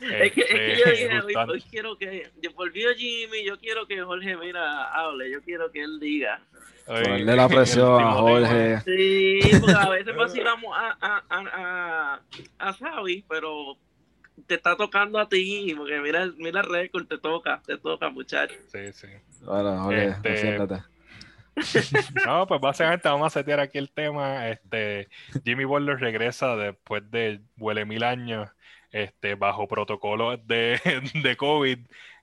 es, 0.00 0.32
que, 0.32 0.40
yo 0.40 0.84
este, 0.84 1.08
dije, 1.08 1.36
hoy, 1.36 1.60
quiero 1.68 1.98
que, 1.98 2.30
volvió 2.54 2.94
Jimmy, 2.94 3.44
yo 3.44 3.58
quiero 3.58 3.86
que 3.88 4.00
Jorge, 4.00 4.36
mira, 4.36 4.84
hable, 4.94 5.28
yo 5.28 5.42
quiero 5.42 5.72
que 5.72 5.82
él 5.82 5.98
diga. 5.98 6.40
Ponerle 6.86 7.34
la 7.34 7.48
presión 7.48 8.00
a 8.00 8.12
Jorge. 8.12 8.80
Sí, 8.82 9.40
porque 9.60 9.74
a 9.76 9.88
veces 9.88 10.14
vacilamos 10.14 10.72
a, 10.72 10.96
a, 11.00 11.24
a, 11.30 12.20
a, 12.60 12.72
Xavi, 12.72 13.24
pero 13.28 13.76
te 14.46 14.54
está 14.54 14.76
tocando 14.76 15.18
a 15.18 15.28
ti, 15.28 15.74
porque 15.76 15.98
mira, 15.98 16.30
mira 16.36 16.60
el 16.60 16.66
récord, 16.68 17.06
te 17.08 17.18
toca, 17.18 17.60
te 17.66 17.76
toca, 17.76 18.08
muchacho. 18.08 18.54
Sí, 18.68 18.92
sí. 18.92 19.08
Bueno, 19.42 19.82
Jorge, 19.82 20.08
este, 20.10 20.68
no, 22.26 22.46
pues 22.46 22.60
básicamente 22.60 23.08
vamos 23.08 23.26
a 23.26 23.38
setear 23.38 23.60
aquí 23.60 23.78
el 23.78 23.90
tema. 23.90 24.48
Este, 24.48 25.08
Jimmy 25.44 25.64
Butler 25.64 25.98
regresa 25.98 26.56
después 26.56 27.10
de 27.10 27.40
huele 27.56 27.84
mil 27.84 28.04
años, 28.04 28.50
este, 28.92 29.34
bajo 29.34 29.66
protocolo 29.66 30.36
de, 30.36 30.80
de 31.22 31.36
COVID. 31.36 31.78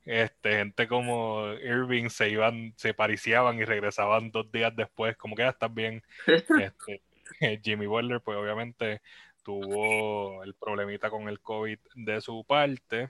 Este, 0.06 0.58
gente 0.58 0.88
como 0.88 1.54
Irving 1.54 2.10
se 2.10 2.30
iban, 2.30 2.74
se 2.76 2.94
pariciaban 2.94 3.58
y 3.58 3.66
regresaban 3.66 4.32
dos 4.32 4.52
días 4.52 4.76
después, 4.76 5.16
como 5.18 5.36
que 5.36 5.44
ya 5.44 5.50
estás 5.50 5.74
bien. 5.74 6.04
Este, 6.28 7.02
Jimmy 7.64 7.88
Butler, 7.88 8.22
pues 8.22 8.38
obviamente 8.38 9.02
tuvo 9.44 10.44
el 10.44 10.54
problemita 10.54 11.10
con 11.10 11.28
el 11.28 11.40
COVID 11.40 11.80
de 11.96 12.22
su 12.22 12.44
parte. 12.46 13.10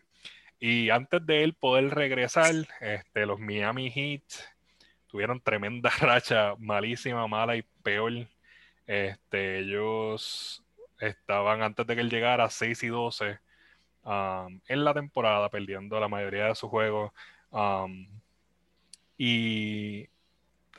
Y 0.60 0.90
antes 0.90 1.26
de 1.26 1.44
él 1.44 1.56
poder 1.56 1.94
regresar, 1.94 2.54
este, 2.80 3.26
los 3.26 3.40
Miami 3.40 3.92
Heat 3.92 4.53
tuvieron 5.14 5.40
tremenda 5.40 5.92
racha, 6.02 6.56
malísima, 6.58 7.28
mala 7.28 7.56
y 7.56 7.62
peor. 7.84 8.12
Este, 8.88 9.60
ellos 9.60 10.64
estaban 11.00 11.62
antes 11.62 11.86
de 11.86 11.94
que 11.94 12.02
él 12.02 12.10
llegara 12.10 12.50
6 12.50 12.82
y 12.82 12.88
12 12.88 13.38
um, 14.06 14.60
en 14.68 14.84
la 14.84 14.94
temporada, 14.96 15.50
perdiendo 15.50 16.00
la 16.00 16.08
mayoría 16.08 16.46
de 16.46 16.56
sus 16.56 16.68
juegos. 16.68 17.12
Um, 17.52 18.08
y 19.16 20.10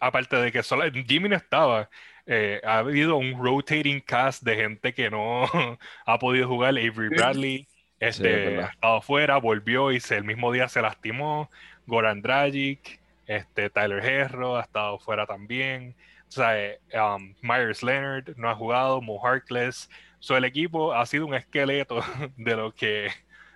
aparte 0.00 0.34
de 0.34 0.50
que 0.50 0.64
solo, 0.64 0.82
Jimmy 0.90 1.28
no 1.28 1.36
estaba, 1.36 1.88
eh, 2.26 2.60
ha 2.64 2.78
habido 2.78 3.14
un 3.14 3.40
rotating 3.40 4.00
cast 4.00 4.42
de 4.42 4.56
gente 4.56 4.92
que 4.92 5.10
no 5.10 5.44
ha 6.06 6.18
podido 6.18 6.48
jugar. 6.48 6.70
Avery 6.70 7.10
Bradley 7.10 7.68
este, 8.00 8.60
ha 8.60 8.66
estado 8.66 9.00
fuera, 9.00 9.36
volvió 9.36 9.92
y 9.92 10.00
se, 10.00 10.16
el 10.16 10.24
mismo 10.24 10.50
día 10.50 10.68
se 10.68 10.82
lastimó. 10.82 11.48
Goran 11.86 12.20
Dragic, 12.20 12.98
este, 13.26 13.70
Tyler 13.70 14.04
Herro 14.04 14.56
ha 14.56 14.62
estado 14.62 14.98
fuera 14.98 15.26
también. 15.26 15.96
O 16.28 16.30
sea, 16.30 16.58
eh, 16.60 16.80
um, 16.94 17.34
Myers 17.42 17.82
Leonard 17.82 18.36
no 18.36 18.50
ha 18.50 18.54
jugado, 18.54 19.00
Mo 19.00 19.24
Harkless. 19.24 19.88
So, 20.18 20.36
el 20.36 20.44
equipo 20.44 20.94
ha 20.94 21.04
sido 21.06 21.26
un 21.26 21.34
esqueleto 21.34 22.00
de 22.36 22.56
lo 22.56 22.74
que 22.74 23.08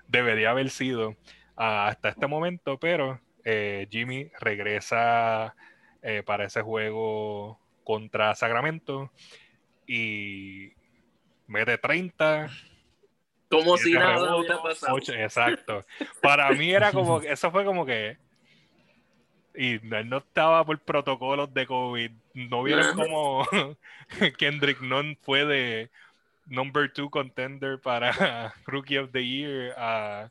debería 0.07 0.51
haber 0.51 0.71
sido 0.71 1.17
hasta 1.57 2.11
este 2.11 2.27
momento, 2.27 2.79
pero 2.79 3.21
eh, 3.45 3.89
Jimmy 3.91 4.31
regresa 4.39 5.55
eh, 6.03 6.23
para 6.25 6.45
ese 6.45 6.63
juego 6.63 7.59
contra 7.83 8.35
Sacramento 8.35 9.11
y 9.87 10.73
mete 11.47 11.79
30. 11.79 12.49
Como 13.51 13.77
si 13.79 13.93
nada 13.95 14.37
hubiera 14.37 14.63
pasado. 14.63 14.99
exacto. 14.99 15.85
Para 16.21 16.51
mí 16.53 16.71
era 16.71 16.93
como, 16.93 17.21
eso 17.23 17.51
fue 17.51 17.65
como 17.65 17.87
que. 17.87 18.19
Y 19.55 19.75
él 19.75 20.09
no 20.09 20.19
estaba 20.19 20.65
por 20.65 20.79
protocolos 20.79 21.53
de 21.53 21.67
COVID. 21.67 22.11
No 22.35 22.63
vieron 22.63 22.95
como 22.95 23.47
Kendrick 24.39 24.81
Nunn 24.81 25.17
fue 25.23 25.45
de 25.45 25.91
number 26.47 26.93
two 26.93 27.11
contender 27.11 27.81
para 27.81 28.55
Rookie 28.67 28.99
of 28.99 29.11
the 29.13 29.27
Year 29.27 29.75
a 29.77 30.31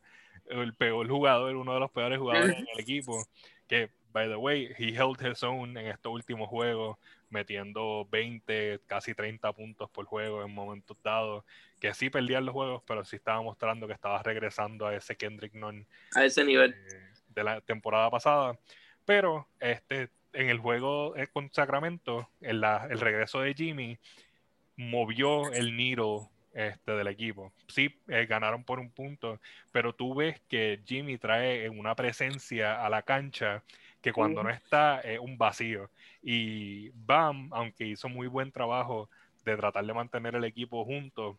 el 0.50 0.74
peor 0.74 1.08
jugador, 1.08 1.56
uno 1.56 1.74
de 1.74 1.80
los 1.80 1.92
peores 1.92 2.20
jugadores 2.20 2.58
en 2.58 2.68
el 2.74 2.80
equipo. 2.80 3.26
Que, 3.68 3.90
by 4.14 4.28
the 4.30 4.38
way, 4.38 4.74
he 4.78 4.94
held 4.94 5.22
his 5.22 5.44
own 5.44 5.78
en 5.78 5.88
estos 5.88 6.12
últimos 6.12 6.48
juegos, 6.48 6.98
metiendo 7.30 8.08
20, 8.10 8.80
casi 8.88 9.14
30 9.14 9.52
puntos 9.52 9.90
por 9.90 10.06
juego 10.06 10.44
en 10.44 10.54
momentos 10.54 10.98
dados. 11.04 11.44
Que 11.80 11.94
sí 11.94 12.10
perdían 12.10 12.46
los 12.46 12.54
juegos, 12.54 12.82
pero 12.88 13.04
sí 13.04 13.18
estaba 13.18 13.42
mostrando 13.42 13.88
que 13.88 13.94
estaba 13.94 14.24
regresando 14.24 14.88
a 14.88 14.96
ese 14.96 15.16
Kendrick 15.18 15.54
Nunn 15.54 15.86
A 16.16 16.24
ese 16.24 16.44
nivel. 16.46 16.74
eh, 16.74 17.08
de 17.28 17.44
la 17.44 17.62
temporada 17.62 18.10
pasada. 18.10 18.58
Pero 19.08 19.48
este, 19.62 20.10
en 20.34 20.50
el 20.50 20.60
juego 20.60 21.16
eh, 21.16 21.28
con 21.28 21.50
Sacramento, 21.52 22.30
en 22.42 22.60
la- 22.60 22.88
el 22.92 23.00
regreso 23.00 23.40
de 23.40 23.54
Jimmy 23.54 23.98
movió 24.76 25.52
el 25.54 25.78
nido 25.78 26.30
este, 26.54 26.92
del 26.92 27.08
equipo. 27.08 27.54
Sí, 27.68 27.90
eh, 28.10 28.26
ganaron 28.26 28.66
por 28.66 28.80
un 28.80 28.90
punto, 28.92 29.40
pero 29.72 29.94
tú 29.94 30.14
ves 30.14 30.42
que 30.50 30.82
Jimmy 30.86 31.18
trae 31.18 31.70
una 31.70 31.96
presencia 31.96 32.86
a 32.86 32.90
la 32.90 33.02
cancha 33.02 33.64
que 34.02 34.12
cuando 34.12 34.44
no 34.44 34.50
está 34.50 35.00
es 35.00 35.20
un 35.20 35.38
vacío. 35.38 35.90
Y 36.22 36.90
Bam, 36.90 37.50
aunque 37.54 37.86
hizo 37.86 38.10
muy 38.10 38.28
buen 38.28 38.52
trabajo 38.52 39.10
de 39.46 39.56
tratar 39.56 39.86
de 39.86 39.94
mantener 39.94 40.36
el 40.36 40.44
equipo 40.44 40.84
junto, 40.84 41.38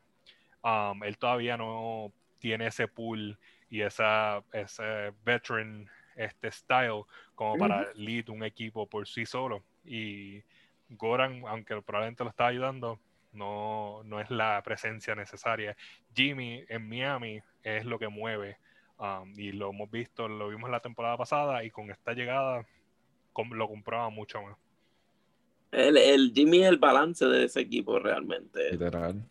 um, 0.62 1.04
él 1.04 1.18
todavía 1.18 1.58
no 1.58 2.12
tiene 2.38 2.68
ese 2.68 2.88
pool 2.88 3.36
y 3.68 3.82
esa, 3.82 4.42
ese 4.52 5.12
veteran 5.22 5.88
este 6.18 6.50
style 6.50 7.04
como 7.34 7.56
para 7.56 7.92
lead 7.94 8.28
un 8.28 8.42
equipo 8.42 8.86
por 8.86 9.06
sí 9.08 9.24
solo. 9.24 9.62
Y 9.84 10.42
Goran, 10.90 11.42
aunque 11.46 11.80
probablemente 11.80 12.24
lo 12.24 12.30
estaba 12.30 12.50
ayudando, 12.50 12.98
no, 13.32 14.02
no 14.04 14.20
es 14.20 14.30
la 14.30 14.60
presencia 14.62 15.14
necesaria. 15.14 15.76
Jimmy 16.14 16.64
en 16.68 16.88
Miami 16.88 17.40
es 17.62 17.84
lo 17.84 17.98
que 17.98 18.08
mueve. 18.08 18.58
um, 18.98 19.32
y 19.38 19.52
lo 19.52 19.70
hemos 19.70 19.90
visto, 19.90 20.28
lo 20.28 20.48
vimos 20.48 20.70
la 20.70 20.80
temporada 20.80 21.16
pasada 21.16 21.64
y 21.64 21.70
con 21.70 21.90
esta 21.90 22.12
llegada 22.12 22.66
com- 23.32 23.52
lo 23.52 23.68
compraba 23.68 24.10
mucho 24.10 24.42
más. 24.42 24.56
El, 25.70 25.96
el 25.96 26.32
Jimmy 26.34 26.62
es 26.62 26.68
el 26.68 26.78
balance 26.78 27.24
de 27.26 27.44
ese 27.44 27.60
equipo 27.60 27.98
realmente. 27.98 28.72
Literal. 28.72 29.22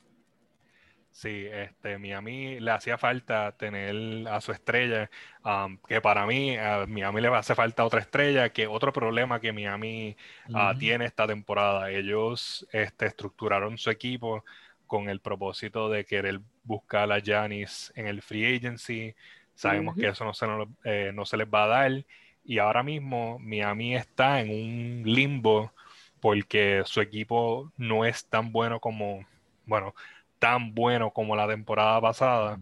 Sí, 1.19 1.47
este, 1.51 1.97
Miami 1.97 2.59
le 2.59 2.69
hacía 2.71 2.99
falta 2.99 3.51
tener 3.57 4.27
a 4.27 4.39
su 4.39 4.51
estrella, 4.51 5.09
um, 5.43 5.79
que 5.87 5.99
para 5.99 6.27
mí, 6.27 6.55
a 6.57 6.85
Miami 6.87 7.21
le 7.21 7.29
hace 7.29 7.55
falta 7.55 7.83
otra 7.85 8.01
estrella, 8.01 8.49
que 8.53 8.67
otro 8.67 8.93
problema 8.93 9.39
que 9.39 9.51
Miami 9.51 10.15
ah, 10.53 10.75
Ujú. 10.75 10.77
tiene 10.77 11.05
esta 11.05 11.25
temporada. 11.25 11.89
Ellos 11.89 12.67
este, 12.71 13.07
estructuraron 13.07 13.79
su 13.79 13.89
equipo 13.89 14.45
con 14.85 15.09
el 15.09 15.19
propósito 15.19 15.89
de 15.89 16.05
querer 16.05 16.39
buscar 16.63 17.11
a 17.11 17.17
Giannis 17.19 17.91
en 17.95 18.05
el 18.07 18.21
free 18.21 18.55
agency. 18.55 19.15
Sabemos 19.55 19.95
que 19.97 20.09
eso 20.09 20.23
no 20.23 20.35
se, 20.35 20.45
nos- 20.45 20.67
eh, 20.83 21.11
no 21.15 21.25
se 21.25 21.37
les 21.37 21.47
va 21.47 21.63
a 21.63 21.67
dar. 21.67 22.05
Y 22.43 22.59
ahora 22.59 22.83
mismo 22.83 23.39
Miami 23.39 23.95
está 23.95 24.39
en 24.41 24.51
un 24.51 25.03
limbo 25.11 25.73
porque 26.19 26.83
su 26.85 27.01
equipo 27.01 27.71
no 27.77 28.05
es 28.05 28.27
tan 28.29 28.51
bueno 28.51 28.79
como, 28.79 29.25
bueno, 29.65 29.93
tan 30.39 30.73
bueno 30.73 31.11
como 31.11 31.35
la 31.35 31.47
temporada 31.47 31.99
pasada. 32.01 32.59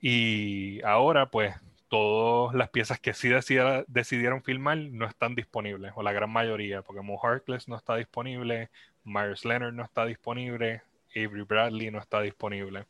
Y 0.00 0.82
ahora, 0.82 1.30
pues, 1.30 1.54
todas 1.88 2.54
las 2.54 2.70
piezas 2.70 2.98
que 3.00 3.14
sí 3.14 3.28
decida- 3.28 3.84
decidieron 3.86 4.42
filmar 4.42 4.78
no 4.78 5.06
están 5.06 5.34
disponibles, 5.34 5.92
o 5.94 6.02
la 6.02 6.12
gran 6.12 6.30
mayoría, 6.30 6.82
porque 6.82 7.02
Mo 7.02 7.20
Harkless 7.22 7.68
no 7.68 7.76
está 7.76 7.96
disponible, 7.96 8.70
Myers 9.04 9.44
Leonard 9.44 9.72
no 9.74 9.84
está 9.84 10.04
disponible, 10.04 10.82
Avery 11.14 11.42
Bradley 11.42 11.90
no 11.90 11.98
está 11.98 12.20
disponible. 12.20 12.86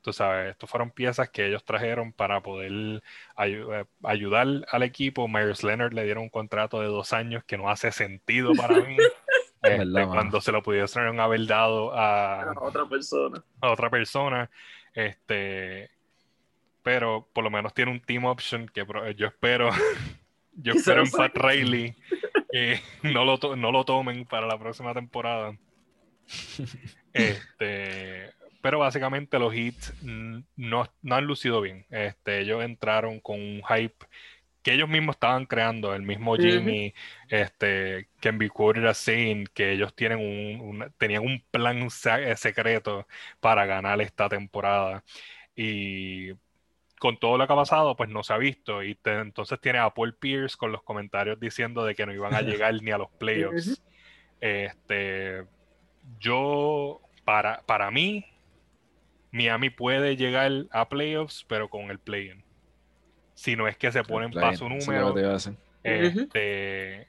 Tú 0.00 0.12
sabes, 0.12 0.52
estas 0.52 0.70
fueron 0.70 0.90
piezas 0.92 1.28
que 1.28 1.46
ellos 1.46 1.64
trajeron 1.64 2.12
para 2.12 2.40
poder 2.40 3.02
eh, 3.38 3.84
ayudar 4.04 4.46
al 4.70 4.82
equipo. 4.84 5.26
Myers 5.26 5.64
Leonard 5.64 5.92
le 5.92 6.04
dieron 6.04 6.22
un 6.22 6.28
contrato 6.30 6.80
de 6.80 6.86
dos 6.86 7.12
años 7.12 7.42
que 7.44 7.58
no 7.58 7.68
hace 7.68 7.90
sentido 7.90 8.54
para 8.54 8.80
mí. 8.80 8.96
Este, 9.62 9.78
Verdad, 9.78 10.08
cuando 10.08 10.40
se 10.40 10.52
lo 10.52 10.62
pudiesen 10.62 11.18
haber 11.20 11.46
dado 11.46 11.92
a, 11.94 12.42
A 12.42 12.60
otra 12.60 12.86
persona. 12.86 13.42
a 13.60 13.70
otra 13.70 13.90
persona. 13.90 14.50
Este, 14.94 15.90
pero 16.82 17.28
por 17.32 17.44
lo 17.44 17.50
menos 17.50 17.74
tiene 17.74 17.90
un 17.90 18.00
team 18.00 18.24
option 18.24 18.68
que 18.68 18.84
yo 19.16 19.26
espero. 19.26 19.70
Yo 20.60 20.72
espero 20.72 21.04
en 21.04 21.10
Pat. 21.12 21.36
Riley 21.36 21.94
que 22.50 22.80
no 23.04 23.24
lo, 23.24 23.38
to- 23.38 23.54
no 23.54 23.70
lo 23.70 23.84
tomen 23.84 24.24
para 24.24 24.44
la 24.48 24.58
próxima 24.58 24.92
temporada. 24.92 25.56
Este, 27.12 28.30
pero 28.60 28.78
básicamente 28.80 29.38
los 29.38 29.54
hits 29.54 29.92
no, 30.02 30.86
no 31.02 31.14
han 31.14 31.24
lucido 31.24 31.60
bien. 31.60 31.86
Este, 31.90 32.40
ellos 32.40 32.62
entraron 32.62 33.20
con 33.20 33.36
un 33.40 33.62
hype 33.68 34.06
que 34.62 34.72
ellos 34.74 34.88
mismos 34.88 35.16
estaban 35.16 35.46
creando. 35.46 35.94
El 35.94 36.02
mismo. 36.02 36.36
Jimmy, 36.52 36.94
este, 37.28 38.08
can 38.20 38.38
be 38.38 38.48
quoted 38.48 38.84
as 38.86 38.98
saying 38.98 39.46
que 39.54 39.72
ellos 39.72 39.94
tienen 39.94 40.18
un, 40.18 40.60
una- 40.68 40.90
tenían 40.90 41.24
un 41.24 41.42
plan 41.50 41.88
secreto 41.90 43.06
para 43.40 43.66
ganar 43.66 44.00
esta 44.00 44.28
temporada. 44.28 45.02
Y 45.54 46.32
con 46.98 47.16
todo 47.18 47.38
lo 47.38 47.46
que 47.46 47.52
ha 47.52 47.56
pasado, 47.56 47.96
pues 47.96 48.10
no 48.10 48.22
se 48.24 48.32
ha 48.32 48.38
visto. 48.38 48.82
Y 48.82 48.94
te- 48.96 49.20
entonces 49.20 49.60
tiene 49.60 49.78
a 49.78 49.90
Paul 49.90 50.14
Pierce 50.16 50.56
con 50.56 50.72
los 50.72 50.82
comentarios 50.82 51.38
diciendo 51.38 51.84
de 51.84 51.94
que 51.94 52.04
no 52.06 52.12
iban 52.12 52.34
a 52.34 52.40
llegar 52.42 52.74
ni 52.82 52.90
a 52.90 52.98
los 52.98 53.10
playoffs. 53.18 53.82
Este, 54.40 55.44
yo, 56.20 57.00
para, 57.24 57.62
para 57.66 57.90
mí, 57.90 58.24
Miami 59.30 59.70
puede 59.70 60.16
llegar 60.16 60.50
a 60.70 60.88
playoffs, 60.88 61.44
pero 61.48 61.68
con 61.68 61.90
el 61.90 61.98
play-in. 61.98 62.42
Si 63.38 63.54
no 63.54 63.68
es 63.68 63.76
que 63.76 63.92
se 63.92 64.02
ponen 64.02 64.32
para 64.32 64.56
su 64.56 64.68
número, 64.68 65.12
decir. 65.12 65.54
este, 65.84 67.06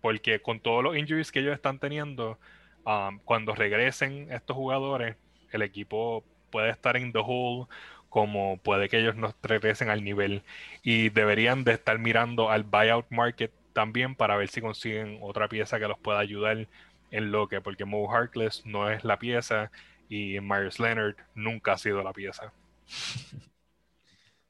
porque 0.00 0.42
con 0.42 0.58
todos 0.58 0.82
los 0.82 0.96
injuries 0.96 1.30
que 1.30 1.38
ellos 1.38 1.54
están 1.54 1.78
teniendo, 1.78 2.36
um, 2.84 3.20
cuando 3.20 3.54
regresen 3.54 4.26
estos 4.32 4.56
jugadores, 4.56 5.14
el 5.52 5.62
equipo 5.62 6.24
puede 6.50 6.70
estar 6.70 6.96
en 6.96 7.12
the 7.12 7.20
hole, 7.24 7.68
como 8.08 8.56
puede 8.56 8.88
que 8.88 8.98
ellos 8.98 9.14
no 9.14 9.32
regresen 9.40 9.88
al 9.88 10.02
nivel. 10.02 10.42
Y 10.82 11.10
deberían 11.10 11.62
de 11.62 11.74
estar 11.74 11.96
mirando 12.00 12.50
al 12.50 12.64
buyout 12.64 13.06
market 13.10 13.52
también 13.72 14.16
para 14.16 14.36
ver 14.36 14.48
si 14.48 14.60
consiguen 14.60 15.20
otra 15.22 15.46
pieza 15.46 15.78
que 15.78 15.86
los 15.86 16.00
pueda 16.00 16.18
ayudar 16.18 16.66
en 17.12 17.30
lo 17.30 17.46
que, 17.46 17.60
porque 17.60 17.84
Mo 17.84 18.12
Harkless 18.12 18.66
no 18.66 18.90
es 18.90 19.04
la 19.04 19.20
pieza 19.20 19.70
y 20.08 20.40
Myers 20.40 20.80
Leonard 20.80 21.14
nunca 21.36 21.74
ha 21.74 21.78
sido 21.78 22.02
la 22.02 22.12
pieza. 22.12 22.52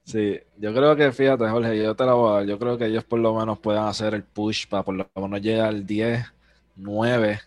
Sí, 0.09 0.41
yo 0.57 0.73
creo 0.73 0.97
que, 0.97 1.13
fíjate, 1.13 1.47
Jorge, 1.51 1.83
yo 1.83 1.95
te 1.95 2.07
la 2.07 2.15
voy 2.15 2.31
a 2.31 2.35
dar. 2.37 2.47
Yo 2.47 2.59
creo 2.59 2.79
que 2.79 2.87
ellos 2.87 3.05
por 3.05 3.19
lo 3.21 3.35
menos 3.35 3.59
puedan 3.59 3.87
hacer 3.89 4.15
el 4.15 4.23
push 4.23 4.67
para 4.67 4.83
por 4.83 4.95
lo 4.95 5.07
menos 5.17 5.43
llegar 5.43 5.69
al 5.69 5.85
10, 5.87 6.25
9 6.77 7.39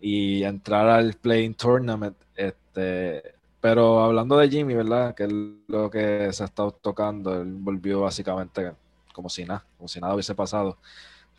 y 0.00 0.44
entrar 0.44 0.88
al 0.88 1.14
Playing 1.14 1.54
Tournament. 1.54 2.16
Este, 2.36 3.34
pero 3.60 4.04
hablando 4.04 4.36
de 4.38 4.48
Jimmy, 4.48 4.74
¿verdad? 4.74 5.16
Que 5.16 5.24
es 5.24 5.32
lo 5.66 5.90
que 5.90 6.32
se 6.32 6.44
ha 6.44 6.46
estado 6.46 6.70
tocando, 6.70 7.42
él 7.42 7.54
volvió 7.58 8.02
básicamente 8.02 8.70
como 9.12 9.28
si 9.28 9.44
nada, 9.44 9.64
como 9.76 9.88
si 9.88 10.00
nada 10.00 10.14
hubiese 10.14 10.36
pasado. 10.36 10.78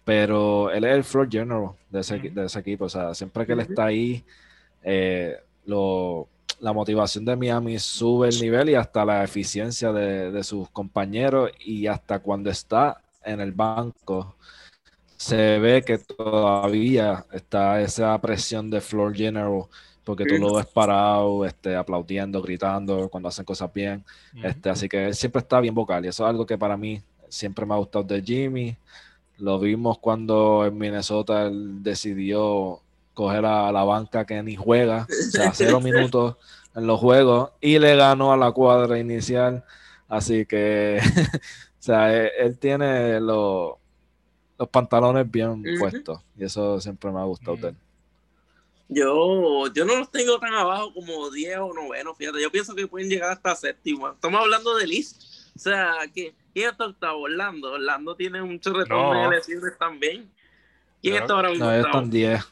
Pero 0.03 0.69
él 0.71 0.83
es 0.83 0.95
el 0.95 1.05
floor 1.05 1.29
general 1.31 1.71
de 1.89 2.01
ese, 2.01 2.19
de 2.19 2.45
ese 2.45 2.59
equipo. 2.59 2.85
O 2.85 2.89
sea, 2.89 3.13
siempre 3.13 3.45
que 3.45 3.53
él 3.53 3.61
está 3.61 3.85
ahí, 3.85 4.25
eh, 4.83 5.37
lo, 5.65 6.27
la 6.61 6.73
motivación 6.73 7.25
de 7.25 7.35
Miami 7.35 7.79
sube 7.79 8.29
el 8.29 8.39
nivel 8.39 8.69
y 8.69 8.75
hasta 8.75 9.03
la 9.03 9.23
eficiencia 9.23 9.91
de, 9.91 10.31
de 10.31 10.43
sus 10.43 10.69
compañeros 10.69 11.51
y 11.59 11.87
hasta 11.87 12.19
cuando 12.19 12.49
está 12.49 13.01
en 13.23 13.41
el 13.41 13.51
banco 13.51 14.35
se 15.17 15.59
ve 15.59 15.83
que 15.83 15.99
todavía 15.99 17.25
está 17.31 17.81
esa 17.81 18.19
presión 18.19 18.69
de 18.69 18.81
floor 18.81 19.15
general 19.15 19.65
porque 20.03 20.25
tú 20.25 20.35
lo 20.37 20.55
ves 20.55 20.65
parado, 20.65 21.45
este, 21.45 21.75
aplaudiendo, 21.75 22.41
gritando 22.41 23.07
cuando 23.09 23.29
hacen 23.29 23.45
cosas 23.45 23.71
bien. 23.73 24.03
Este, 24.41 24.69
así 24.69 24.89
que 24.89 25.07
él 25.07 25.15
siempre 25.15 25.41
está 25.41 25.59
bien 25.59 25.75
vocal 25.75 26.03
y 26.03 26.07
eso 26.07 26.23
es 26.23 26.29
algo 26.29 26.45
que 26.45 26.57
para 26.57 26.75
mí 26.75 27.01
siempre 27.29 27.65
me 27.65 27.73
ha 27.73 27.77
gustado 27.77 28.03
de 28.03 28.21
Jimmy. 28.21 28.75
Lo 29.37 29.59
vimos 29.59 29.99
cuando 29.99 30.65
en 30.65 30.77
Minnesota 30.77 31.43
él 31.43 31.83
decidió 31.83 32.81
coger 33.13 33.45
a 33.45 33.71
la 33.71 33.83
banca 33.83 34.25
que 34.25 34.41
ni 34.43 34.55
juega, 34.55 35.07
o 35.09 35.31
sea, 35.31 35.53
cero 35.53 35.79
minutos 35.81 36.35
en 36.75 36.87
los 36.87 36.99
juegos 36.99 37.51
y 37.59 37.79
le 37.79 37.95
ganó 37.95 38.31
a 38.33 38.37
la 38.37 38.51
cuadra 38.51 38.97
inicial. 38.99 39.63
Así 40.07 40.45
que, 40.45 40.99
o 41.35 41.39
sea, 41.79 42.15
él, 42.15 42.31
él 42.37 42.57
tiene 42.59 43.19
los, 43.19 43.73
los 44.57 44.69
pantalones 44.69 45.29
bien 45.29 45.63
puestos 45.79 46.21
y 46.37 46.43
eso 46.45 46.79
siempre 46.79 47.11
me 47.11 47.19
ha 47.19 47.23
gustado 47.23 47.57
de 47.57 47.69
él. 47.69 47.75
Yo, 48.93 49.67
yo 49.73 49.85
no 49.85 49.95
los 49.95 50.11
tengo 50.11 50.37
tan 50.37 50.53
abajo 50.53 50.93
como 50.93 51.29
10 51.29 51.59
o 51.59 51.71
9, 51.73 52.09
fíjate. 52.17 52.41
Yo 52.41 52.51
pienso 52.51 52.75
que 52.75 52.87
pueden 52.87 53.07
llegar 53.09 53.31
hasta 53.31 53.55
séptimo. 53.55 54.09
Estamos 54.09 54.41
hablando 54.41 54.75
de 54.75 54.85
list. 54.85 55.23
O 55.55 55.59
sea, 55.59 55.93
¿quién, 56.13 56.33
quién 56.53 56.69
está 56.71 56.87
octavo? 56.87 57.21
Orlando. 57.21 57.71
Orlando 57.71 58.15
tiene 58.15 58.41
un 58.41 58.59
chorretón 58.59 58.97
No. 58.97 59.29
de 59.29 59.37
lesiones 59.37 59.77
también. 59.77 60.29
¿Quién 61.01 61.15
No, 61.15 61.21
está 61.21 61.33
ahora 61.35 61.49
mismo? 61.51 61.65
No, 61.65 61.71
están 61.73 62.09
10. 62.09 62.43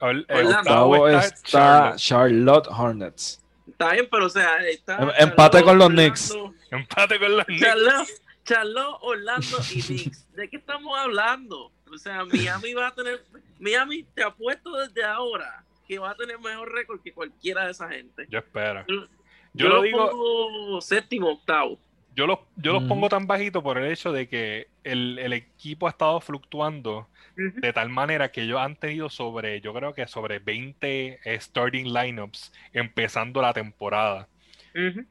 Orlando. 0.00 0.58
octavo 0.58 1.08
está 1.08 1.26
está 1.26 1.94
Charlotte. 1.96 1.98
Charlotte 1.98 2.66
Hornets. 2.70 3.42
Está 3.68 3.92
bien, 3.92 4.08
pero 4.10 4.26
o 4.26 4.30
sea, 4.30 4.58
está. 4.68 4.96
Em- 4.98 5.10
empate 5.28 5.62
con 5.62 5.78
los 5.78 5.86
Orlando, 5.88 6.02
Knicks. 6.14 6.36
Empate 6.70 7.18
con 7.18 7.36
los 7.36 7.44
Knicks. 7.46 7.62
Charlotte, 7.62 8.08
Charlotte, 8.44 8.96
Orlando 9.02 9.58
y 9.74 9.82
Knicks. 9.82 10.32
¿De 10.34 10.48
qué 10.48 10.56
estamos 10.56 10.98
hablando? 10.98 11.70
O 11.92 11.98
sea, 11.98 12.24
Miami 12.24 12.74
va 12.74 12.88
a 12.88 12.94
tener. 12.94 13.24
Miami, 13.58 14.04
te 14.14 14.22
apuesto 14.22 14.72
desde 14.76 15.04
ahora 15.04 15.64
que 15.86 15.98
va 15.98 16.10
a 16.10 16.14
tener 16.14 16.38
mejor 16.38 16.72
récord 16.72 17.00
que 17.02 17.12
cualquiera 17.12 17.64
de 17.64 17.72
esa 17.72 17.88
gente. 17.88 18.26
Yo 18.30 18.38
espero. 18.38 18.84
Yo, 18.88 18.94
Yo, 18.94 19.06
yo 19.54 19.68
lo 19.68 19.76
lo 19.76 19.82
digo, 19.82 20.10
pongo 20.10 20.80
séptimo, 20.80 21.30
octavo. 21.32 21.78
Yo 22.14 22.26
los, 22.26 22.38
yo 22.56 22.72
los 22.72 22.84
pongo 22.84 23.08
tan 23.08 23.26
bajito 23.26 23.62
por 23.62 23.78
el 23.78 23.90
hecho 23.90 24.12
de 24.12 24.28
que 24.28 24.68
el, 24.84 25.18
el 25.18 25.32
equipo 25.32 25.86
ha 25.86 25.90
estado 25.90 26.20
fluctuando 26.20 27.06
de 27.36 27.72
tal 27.72 27.88
manera 27.88 28.30
que 28.30 28.42
ellos 28.42 28.60
han 28.60 28.76
tenido 28.76 29.08
sobre, 29.08 29.60
yo 29.60 29.72
creo 29.72 29.94
que 29.94 30.06
sobre 30.06 30.38
20 30.38 31.20
eh, 31.24 31.40
starting 31.40 31.92
lineups 31.92 32.52
empezando 32.72 33.40
la 33.40 33.52
temporada. 33.52 34.28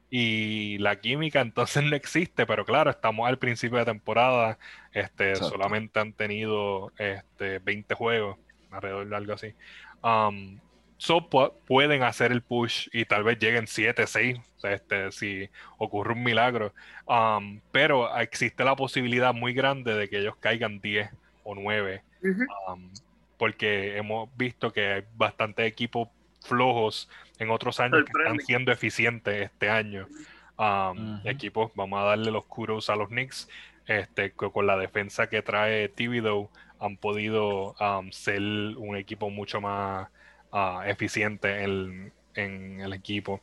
Y 0.08 0.78
la 0.78 0.96
química 1.00 1.40
entonces 1.40 1.82
no 1.84 1.94
existe, 1.94 2.46
pero 2.46 2.64
claro, 2.64 2.90
estamos 2.90 3.28
al 3.28 3.38
principio 3.38 3.78
de 3.78 3.84
temporada, 3.84 4.58
este, 4.92 5.30
Exacto. 5.30 5.50
solamente 5.50 6.00
han 6.00 6.12
tenido 6.12 6.92
este, 6.98 7.58
20 7.58 7.94
juegos, 7.94 8.38
alrededor 8.70 9.08
de 9.08 9.16
algo 9.16 9.32
así. 9.34 9.54
Um, 10.02 10.58
so 11.00 11.30
pu- 11.30 11.50
pueden 11.66 12.02
hacer 12.02 12.30
el 12.30 12.42
push 12.42 12.88
y 12.92 13.06
tal 13.06 13.24
vez 13.24 13.38
lleguen 13.38 13.66
7, 13.66 14.06
6, 14.06 14.38
este, 14.62 15.10
si 15.12 15.48
ocurre 15.78 16.12
un 16.12 16.22
milagro. 16.22 16.74
Um, 17.06 17.60
pero 17.72 18.14
existe 18.18 18.62
la 18.64 18.76
posibilidad 18.76 19.32
muy 19.32 19.54
grande 19.54 19.94
de 19.94 20.10
que 20.10 20.18
ellos 20.18 20.36
caigan 20.36 20.78
10 20.80 21.08
o 21.42 21.54
9 21.54 22.02
Ujú. 22.22 22.42
um, 22.68 22.90
porque 23.38 23.96
hemos 23.96 24.28
visto 24.36 24.70
que 24.74 24.92
hay 24.92 25.02
bastantes 25.16 25.66
equipos 25.66 26.08
flojos 26.42 27.08
en 27.38 27.48
otros 27.50 27.80
años 27.80 28.04
que 28.04 28.22
están 28.22 28.38
siendo 28.40 28.70
eficientes 28.70 29.44
este 29.50 29.70
año. 29.70 30.06
Um. 30.58 31.20
Equipos, 31.24 31.72
vamos 31.74 31.98
a 32.00 32.04
darle 32.04 32.30
los 32.30 32.44
kudos 32.44 32.90
a 32.90 32.96
los 32.96 33.08
Knicks, 33.08 33.48
este, 33.86 34.32
que 34.32 34.50
con 34.50 34.66
la 34.66 34.76
defensa 34.76 35.30
que 35.30 35.40
trae 35.40 35.88
Thibodeau 35.88 36.50
han 36.78 36.98
podido 36.98 37.74
um, 37.80 38.10
ser 38.12 38.42
un 38.42 38.96
equipo 38.96 39.30
mucho 39.30 39.62
más 39.62 40.08
ah, 40.52 40.82
eficiente 40.86 41.62
en, 41.62 42.12
en 42.34 42.80
el 42.80 42.92
equipo. 42.92 43.40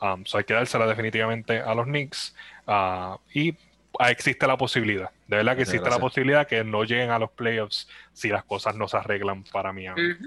Um, 0.00 0.24
so 0.24 0.38
hay 0.38 0.44
que 0.44 0.54
dársela 0.54 0.86
definitivamente 0.86 1.60
a 1.60 1.74
los 1.74 1.86
Knicks. 1.86 2.34
ah, 2.66 3.18
y 3.34 3.56
existe 4.00 4.46
la 4.46 4.56
posibilidad, 4.56 5.10
de 5.26 5.36
verdad 5.38 5.52
que 5.52 5.56
Gracias, 5.56 5.74
existe 5.74 5.90
la 5.90 5.98
posibilidad 5.98 6.46
que 6.46 6.62
no 6.62 6.84
lleguen 6.84 7.10
a 7.10 7.18
los 7.18 7.30
playoffs 7.30 7.88
si 8.12 8.28
las 8.28 8.44
cosas 8.44 8.76
no 8.76 8.86
se 8.86 8.96
arreglan 8.96 9.42
para 9.44 9.72
Miami. 9.72 10.12
Ujú. 10.12 10.24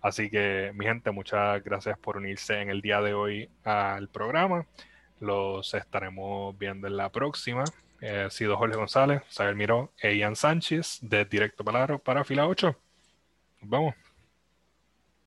Así 0.00 0.28
que, 0.28 0.70
mi 0.74 0.84
gente, 0.84 1.10
muchas 1.10 1.64
gracias 1.64 1.98
por 1.98 2.18
unirse 2.18 2.60
en 2.60 2.68
el 2.68 2.82
día 2.82 3.00
de 3.00 3.14
hoy 3.14 3.48
al 3.64 4.08
programa. 4.10 4.66
Los 5.18 5.72
estaremos 5.72 6.56
viendo 6.58 6.86
en 6.86 6.98
la 6.98 7.08
próxima. 7.08 7.64
Eh, 8.02 8.24
ha 8.26 8.30
sido 8.30 8.58
Jorge 8.58 8.76
González, 8.76 9.22
Saber 9.28 9.54
Miró 9.54 9.92
e 9.98 10.14
Ian 10.16 10.36
Sánchez 10.36 10.98
de 11.00 11.24
Directo 11.24 11.64
Palaro 11.64 11.98
para 11.98 12.22
Fila 12.22 12.46
8. 12.46 12.76
Nos 13.62 13.70
vemos. 13.70 13.94